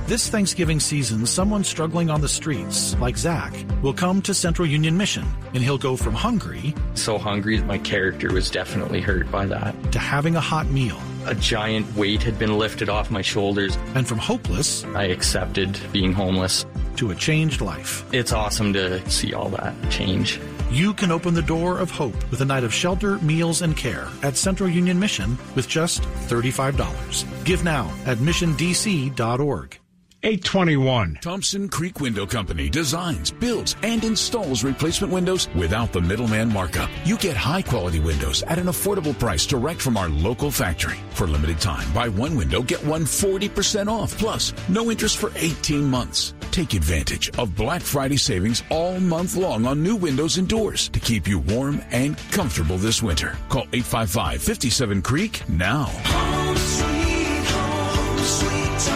This 0.07 0.29
Thanksgiving 0.29 0.79
season, 0.79 1.27
someone 1.27 1.65
struggling 1.65 2.11
on 2.11 2.21
the 2.21 2.29
streets, 2.29 2.97
like 3.01 3.19
Zach, 3.19 3.53
will 3.83 3.93
come 3.93 4.23
to 4.23 4.33
Central 4.33 4.69
Union 4.69 4.97
Mission, 4.97 5.27
and 5.53 5.65
he'll 5.65 5.79
go 5.79 5.97
from 5.97 6.15
hungry. 6.15 6.73
So 6.95 7.19
hungry, 7.19 7.57
that 7.57 7.67
my 7.67 7.79
character 7.79 8.33
was 8.33 8.49
definitely 8.49 9.01
hurt 9.01 9.29
by 9.33 9.47
that. 9.47 9.75
To 9.91 9.99
having 9.99 10.37
a 10.37 10.41
hot 10.41 10.69
meal. 10.69 10.97
A 11.25 11.35
giant 11.35 11.93
weight 11.97 12.23
had 12.23 12.39
been 12.39 12.57
lifted 12.57 12.89
off 12.89 13.11
my 13.11 13.21
shoulders. 13.21 13.77
And 13.97 14.07
from 14.07 14.19
hopeless, 14.19 14.85
I 14.95 15.07
accepted 15.07 15.77
being 15.93 16.13
homeless. 16.13 16.65
To 16.99 17.11
a 17.11 17.15
changed 17.17 17.61
life. 17.61 18.05
It's 18.15 18.31
awesome 18.33 18.73
to 18.75 19.11
see 19.11 19.35
all 19.35 19.49
that 19.49 19.75
change. 19.91 20.39
You 20.71 20.95
can 20.95 21.11
open 21.11 21.35
the 21.35 21.43
door 21.43 21.81
of 21.81 21.91
hope 21.91 22.31
with 22.31 22.41
a 22.41 22.45
night 22.45 22.63
of 22.63 22.73
shelter, 22.73 23.19
meals, 23.19 23.61
and 23.61 23.77
care 23.77 24.07
at 24.23 24.37
Central 24.37 24.71
Union 24.71 25.01
Mission 25.01 25.37
with 25.57 25.67
just 25.67 26.03
$35. 26.29 27.45
Give 27.45 27.65
now 27.65 27.93
at 28.05 28.19
missiondc.org. 28.19 29.81
821. 30.27 31.19
Thompson 31.23 31.69
Creek 31.69 32.01
Window 32.01 32.27
Company 32.27 32.69
designs, 32.69 33.31
builds, 33.31 33.77
and 33.85 34.03
installs 34.03 34.65
replacement 34.65 35.13
windows 35.13 35.49
without 35.55 35.93
the 35.93 36.01
middleman 36.01 36.53
markup. 36.53 36.91
You 37.05 37.17
get 37.17 37.37
high 37.37 37.63
quality 37.63 38.01
windows 38.01 38.43
at 38.43 38.59
an 38.59 38.67
affordable 38.67 39.17
price 39.17 39.47
direct 39.47 39.81
from 39.81 39.97
our 39.97 40.09
local 40.09 40.51
factory. 40.51 40.97
For 41.11 41.29
limited 41.29 41.61
time, 41.61 41.87
buy 41.93 42.09
one 42.09 42.35
window, 42.35 42.61
get 42.61 42.85
one 42.85 43.03
40% 43.03 43.87
off, 43.87 44.19
plus 44.19 44.53
no 44.69 44.91
interest 44.91 45.19
for 45.19 45.31
18 45.37 45.85
months. 45.85 46.35
Take 46.51 46.75
advantage 46.75 47.31
of 47.39 47.55
Black 47.55 47.83
Friday 47.83 48.17
savings 48.17 48.65
all 48.69 48.99
month 48.99 49.37
long 49.37 49.65
on 49.65 49.81
new 49.81 49.95
windows 49.95 50.39
and 50.39 50.49
doors 50.49 50.89
to 50.89 50.99
keep 50.99 51.29
you 51.29 51.39
warm 51.39 51.81
and 51.93 52.19
comfortable 52.33 52.79
this 52.79 53.01
winter. 53.01 53.39
Call 53.49 53.69
855 53.73 54.43
57 54.43 55.03
Creek 55.03 55.49
now. 55.49 55.85
Home 55.85 56.57
sweet 56.57 57.47
home, 57.47 58.19
sweet 58.19 58.67
Thompson 58.79 58.96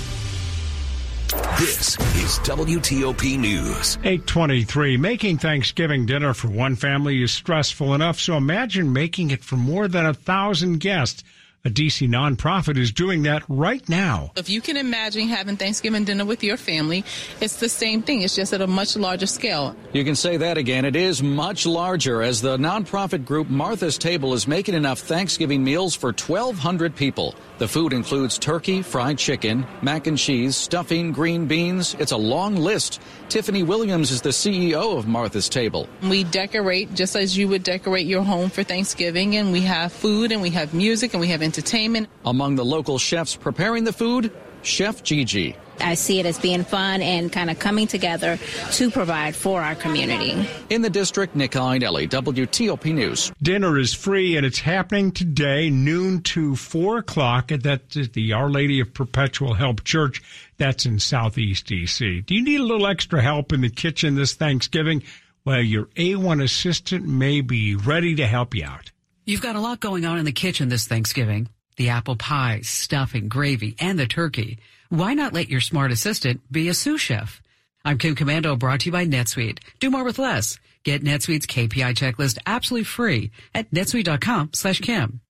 This 1.31 1.97
is 2.17 2.39
WTOP 2.39 3.39
News. 3.39 3.95
823. 4.03 4.97
Making 4.97 5.37
Thanksgiving 5.37 6.05
dinner 6.05 6.33
for 6.33 6.49
one 6.49 6.75
family 6.75 7.23
is 7.23 7.31
stressful 7.31 7.93
enough, 7.93 8.19
so 8.19 8.35
imagine 8.35 8.91
making 8.91 9.31
it 9.31 9.41
for 9.41 9.55
more 9.55 9.87
than 9.87 10.05
a 10.05 10.13
thousand 10.13 10.79
guests. 10.79 11.23
A 11.63 11.69
DC 11.69 12.09
nonprofit 12.09 12.75
is 12.75 12.91
doing 12.91 13.21
that 13.21 13.43
right 13.47 13.87
now. 13.87 14.31
If 14.35 14.49
you 14.49 14.61
can 14.61 14.77
imagine 14.77 15.27
having 15.27 15.57
Thanksgiving 15.57 16.05
dinner 16.05 16.25
with 16.25 16.43
your 16.43 16.57
family, 16.57 17.05
it's 17.39 17.57
the 17.57 17.69
same 17.69 18.01
thing. 18.01 18.23
It's 18.23 18.35
just 18.35 18.51
at 18.51 18.61
a 18.61 18.67
much 18.67 18.95
larger 18.95 19.27
scale. 19.27 19.75
You 19.93 20.03
can 20.03 20.15
say 20.15 20.37
that 20.37 20.57
again. 20.57 20.85
It 20.85 20.95
is 20.95 21.21
much 21.21 21.67
larger 21.67 22.23
as 22.23 22.41
the 22.41 22.57
nonprofit 22.57 23.25
group 23.25 23.47
Martha's 23.47 23.99
Table 23.99 24.33
is 24.33 24.47
making 24.47 24.73
enough 24.73 25.01
Thanksgiving 25.01 25.63
meals 25.63 25.93
for 25.93 26.07
1,200 26.07 26.95
people. 26.95 27.35
The 27.59 27.67
food 27.67 27.93
includes 27.93 28.39
turkey, 28.39 28.81
fried 28.81 29.19
chicken, 29.19 29.67
mac 29.83 30.07
and 30.07 30.17
cheese, 30.17 30.57
stuffing, 30.57 31.11
green 31.11 31.45
beans. 31.45 31.95
It's 31.99 32.11
a 32.11 32.17
long 32.17 32.55
list. 32.55 32.99
Tiffany 33.29 33.61
Williams 33.61 34.09
is 34.09 34.19
the 34.19 34.29
CEO 34.29 34.97
of 34.97 35.07
Martha's 35.07 35.47
Table. 35.47 35.87
We 36.01 36.23
decorate 36.23 36.95
just 36.95 37.15
as 37.15 37.37
you 37.37 37.47
would 37.49 37.61
decorate 37.61 38.07
your 38.07 38.23
home 38.23 38.49
for 38.49 38.63
Thanksgiving, 38.63 39.35
and 39.35 39.51
we 39.51 39.61
have 39.61 39.93
food 39.93 40.31
and 40.31 40.41
we 40.41 40.49
have 40.49 40.73
music 40.73 41.13
and 41.13 41.21
we 41.21 41.27
have 41.27 41.50
entertainment. 41.51 42.07
Among 42.23 42.55
the 42.55 42.63
local 42.63 42.97
chefs 42.97 43.35
preparing 43.35 43.83
the 43.83 43.91
food, 43.91 44.31
Chef 44.61 45.03
Gigi. 45.03 45.57
I 45.81 45.95
see 45.95 46.19
it 46.21 46.25
as 46.25 46.39
being 46.39 46.63
fun 46.63 47.01
and 47.01 47.29
kind 47.29 47.49
of 47.49 47.59
coming 47.59 47.87
together 47.87 48.39
to 48.71 48.89
provide 48.89 49.35
for 49.35 49.61
our 49.61 49.75
community. 49.75 50.47
In 50.69 50.81
the 50.81 50.89
district, 50.89 51.35
Nick 51.35 51.51
Iannelli, 51.51 52.07
WTOP 52.07 52.93
News. 52.93 53.33
Dinner 53.41 53.77
is 53.77 53.93
free 53.93 54.37
and 54.37 54.45
it's 54.45 54.59
happening 54.59 55.11
today, 55.11 55.69
noon 55.69 56.21
to 56.21 56.55
4 56.55 56.99
o'clock 56.99 57.51
at 57.51 57.63
that, 57.63 57.89
the 57.89 58.31
Our 58.31 58.49
Lady 58.49 58.79
of 58.79 58.93
Perpetual 58.93 59.55
Help 59.55 59.83
Church. 59.83 60.21
That's 60.57 60.85
in 60.85 60.99
Southeast 60.99 61.67
DC. 61.67 62.25
Do 62.25 62.33
you 62.33 62.43
need 62.43 62.61
a 62.61 62.63
little 62.63 62.87
extra 62.87 63.21
help 63.21 63.51
in 63.51 63.59
the 63.59 63.69
kitchen 63.69 64.15
this 64.15 64.35
Thanksgiving? 64.35 65.03
Well, 65.43 65.61
your 65.61 65.89
AI 65.97 66.35
assistant 66.35 67.07
may 67.07 67.41
be 67.41 67.75
ready 67.75 68.15
to 68.15 68.27
help 68.27 68.55
you 68.55 68.63
out. 68.63 68.90
You've 69.23 69.41
got 69.41 69.55
a 69.55 69.59
lot 69.59 69.79
going 69.79 70.03
on 70.03 70.17
in 70.17 70.25
the 70.25 70.31
kitchen 70.31 70.69
this 70.69 70.87
Thanksgiving. 70.87 71.47
The 71.77 71.89
apple 71.89 72.15
pie, 72.15 72.61
stuffing, 72.63 73.29
gravy, 73.29 73.75
and 73.79 73.99
the 73.99 74.07
turkey. 74.07 74.57
Why 74.89 75.13
not 75.13 75.31
let 75.31 75.47
your 75.47 75.61
smart 75.61 75.91
assistant 75.91 76.41
be 76.51 76.69
a 76.69 76.73
sous 76.73 76.99
chef? 76.99 77.39
I'm 77.85 77.99
Kim 77.99 78.15
Komando, 78.15 78.57
brought 78.57 78.79
to 78.79 78.85
you 78.87 78.91
by 78.91 79.05
NetSuite. 79.05 79.59
Do 79.79 79.91
more 79.91 80.03
with 80.03 80.17
less. 80.17 80.57
Get 80.83 81.03
NetSuite's 81.03 81.45
KPI 81.45 81.93
checklist 81.93 82.39
absolutely 82.47 82.85
free 82.85 83.29
at 83.53 83.69
netsuite.com 83.69 84.51
slash 84.53 84.81
Kim. 84.81 85.21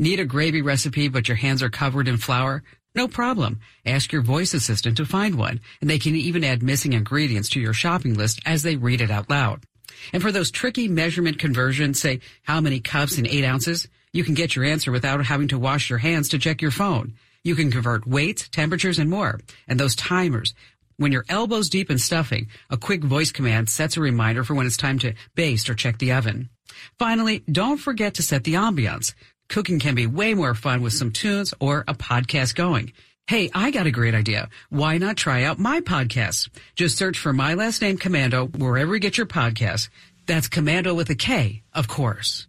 Need 0.00 0.18
a 0.18 0.24
gravy 0.24 0.60
recipe, 0.60 1.06
but 1.06 1.28
your 1.28 1.36
hands 1.36 1.62
are 1.62 1.70
covered 1.70 2.08
in 2.08 2.16
flour? 2.16 2.64
No 2.96 3.06
problem. 3.06 3.60
Ask 3.86 4.10
your 4.10 4.22
voice 4.22 4.52
assistant 4.52 4.96
to 4.96 5.06
find 5.06 5.36
one, 5.36 5.60
and 5.80 5.88
they 5.88 6.00
can 6.00 6.16
even 6.16 6.42
add 6.42 6.62
missing 6.62 6.92
ingredients 6.92 7.50
to 7.50 7.60
your 7.60 7.72
shopping 7.72 8.14
list 8.14 8.40
as 8.44 8.64
they 8.64 8.74
read 8.74 9.00
it 9.00 9.12
out 9.12 9.30
loud. 9.30 9.62
And 10.12 10.22
for 10.22 10.32
those 10.32 10.50
tricky 10.50 10.88
measurement 10.88 11.38
conversions, 11.38 12.00
say 12.00 12.20
how 12.42 12.60
many 12.60 12.80
cups 12.80 13.18
in 13.18 13.26
eight 13.26 13.44
ounces, 13.44 13.88
you 14.12 14.24
can 14.24 14.34
get 14.34 14.54
your 14.54 14.64
answer 14.64 14.92
without 14.92 15.24
having 15.24 15.48
to 15.48 15.58
wash 15.58 15.88
your 15.88 15.98
hands 15.98 16.28
to 16.30 16.38
check 16.38 16.60
your 16.60 16.70
phone. 16.70 17.14
You 17.44 17.54
can 17.54 17.70
convert 17.70 18.06
weights, 18.06 18.48
temperatures, 18.48 18.98
and 18.98 19.10
more. 19.10 19.40
And 19.66 19.80
those 19.80 19.96
timers, 19.96 20.54
when 20.96 21.10
you're 21.12 21.24
elbows 21.28 21.68
deep 21.68 21.90
in 21.90 21.98
stuffing, 21.98 22.48
a 22.70 22.76
quick 22.76 23.02
voice 23.02 23.32
command 23.32 23.68
sets 23.68 23.96
a 23.96 24.00
reminder 24.00 24.44
for 24.44 24.54
when 24.54 24.66
it's 24.66 24.76
time 24.76 24.98
to 25.00 25.14
baste 25.34 25.68
or 25.68 25.74
check 25.74 25.98
the 25.98 26.12
oven. 26.12 26.50
Finally, 26.98 27.42
don't 27.50 27.78
forget 27.78 28.14
to 28.14 28.22
set 28.22 28.44
the 28.44 28.54
ambiance. 28.54 29.14
Cooking 29.48 29.78
can 29.78 29.94
be 29.94 30.06
way 30.06 30.34
more 30.34 30.54
fun 30.54 30.82
with 30.82 30.92
some 30.92 31.10
tunes 31.10 31.52
or 31.60 31.84
a 31.88 31.94
podcast 31.94 32.54
going. 32.54 32.92
Hey, 33.26 33.50
I 33.54 33.70
got 33.70 33.86
a 33.86 33.90
great 33.90 34.14
idea. 34.14 34.48
Why 34.68 34.98
not 34.98 35.16
try 35.16 35.44
out 35.44 35.58
my 35.58 35.80
podcast? 35.80 36.48
Just 36.74 36.98
search 36.98 37.18
for 37.18 37.32
my 37.32 37.54
last 37.54 37.80
name 37.80 37.96
Komando, 37.98 38.54
wherever 38.58 38.94
you 38.94 39.00
get 39.00 39.16
your 39.16 39.26
podcasts. 39.26 39.88
That's 40.26 40.48
Komando 40.48 40.94
with 40.94 41.08
a 41.10 41.14
K, 41.14 41.62
of 41.72 41.88
course. 41.88 42.46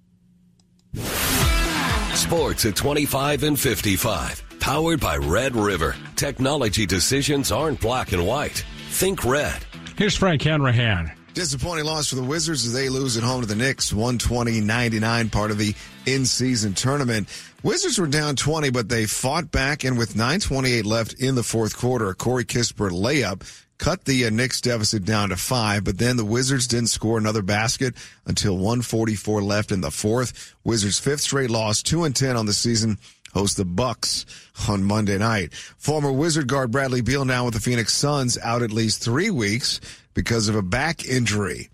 Sports 2.16 2.66
at 2.66 2.76
25 2.76 3.44
and 3.44 3.60
55. 3.60 4.44
Powered 4.60 5.00
by 5.00 5.18
Red 5.18 5.56
River. 5.56 5.96
Technology 6.16 6.86
decisions 6.86 7.52
aren't 7.52 7.80
black 7.82 8.12
and 8.12 8.26
white. 8.26 8.64
Think 8.90 9.26
red. 9.26 9.66
Here's 9.98 10.16
Frank 10.16 10.42
Hanrahan. 10.42 11.12
Disappointing 11.34 11.86
loss 11.86 12.10
for 12.10 12.16
the 12.16 12.24
Wizards 12.24 12.64
as 12.64 12.74
they 12.74 12.90
lose 12.90 13.18
at 13.18 13.24
home 13.24 13.42
to 13.42 13.48
the 13.48 13.56
Knicks, 13.56 13.92
120-99, 13.92 15.32
part 15.32 15.50
of 15.50 15.58
the 15.58 15.74
in-season 16.06 16.76
tournament. 16.76 17.28
Wizards 17.64 17.98
were 17.98 18.06
down 18.06 18.36
20, 18.36 18.70
but 18.70 18.88
they 18.88 19.08
fought 19.08 19.50
back, 19.50 19.84
and 19.84 19.98
with 19.98 20.14
9.28 20.14 20.86
left 20.86 21.14
in 21.14 21.34
the 21.34 21.42
fourth 21.42 21.76
quarter, 21.76 22.10
a 22.10 22.14
Corey 22.14 22.46
Kispert 22.46 22.92
layup 22.92 23.42
cut 23.80 24.06
the 24.06 24.28
uh, 24.28 24.30
Knicks 24.30 24.62
deficit 24.62 25.06
down 25.06 25.30
to 25.30 25.36
five, 25.36 25.84
but 25.84 25.98
then 25.98 26.18
the 26.18 26.26
Wizards 26.26 26.68
didn't 26.68 26.90
score 26.90 27.18
another 27.18 27.42
basket 27.42 27.96
until 28.28 28.54
144 28.54 29.42
left 29.42 29.72
in 29.72 29.82
the 29.82 29.90
fourth. 29.90 30.54
Wizards 30.64 31.00
fifth 31.00 31.22
straight 31.22 31.50
loss, 31.50 31.82
2 31.82 32.04
and 32.04 32.16
10 32.16 32.38
on 32.38 32.46
the 32.46 32.54
season 32.54 33.00
host 33.34 33.58
the 33.58 33.66
Bucks 33.66 34.28
on 34.70 34.84
Monday 34.84 35.18
night. 35.18 35.54
Former 35.54 36.12
Wizard 36.12 36.48
guard 36.48 36.70
Bradley 36.72 37.02
Beal 37.02 37.26
now 37.26 37.46
with 37.46 37.56
the 37.56 37.60
Phoenix 37.60 37.94
Suns 37.94 38.38
out 38.38 38.62
at 38.62 38.72
least 38.72 39.04
three 39.04 39.32
weeks 39.32 39.82
because 40.14 40.48
of 40.48 40.56
a 40.56 40.62
back 40.62 41.06
injury. 41.06 41.70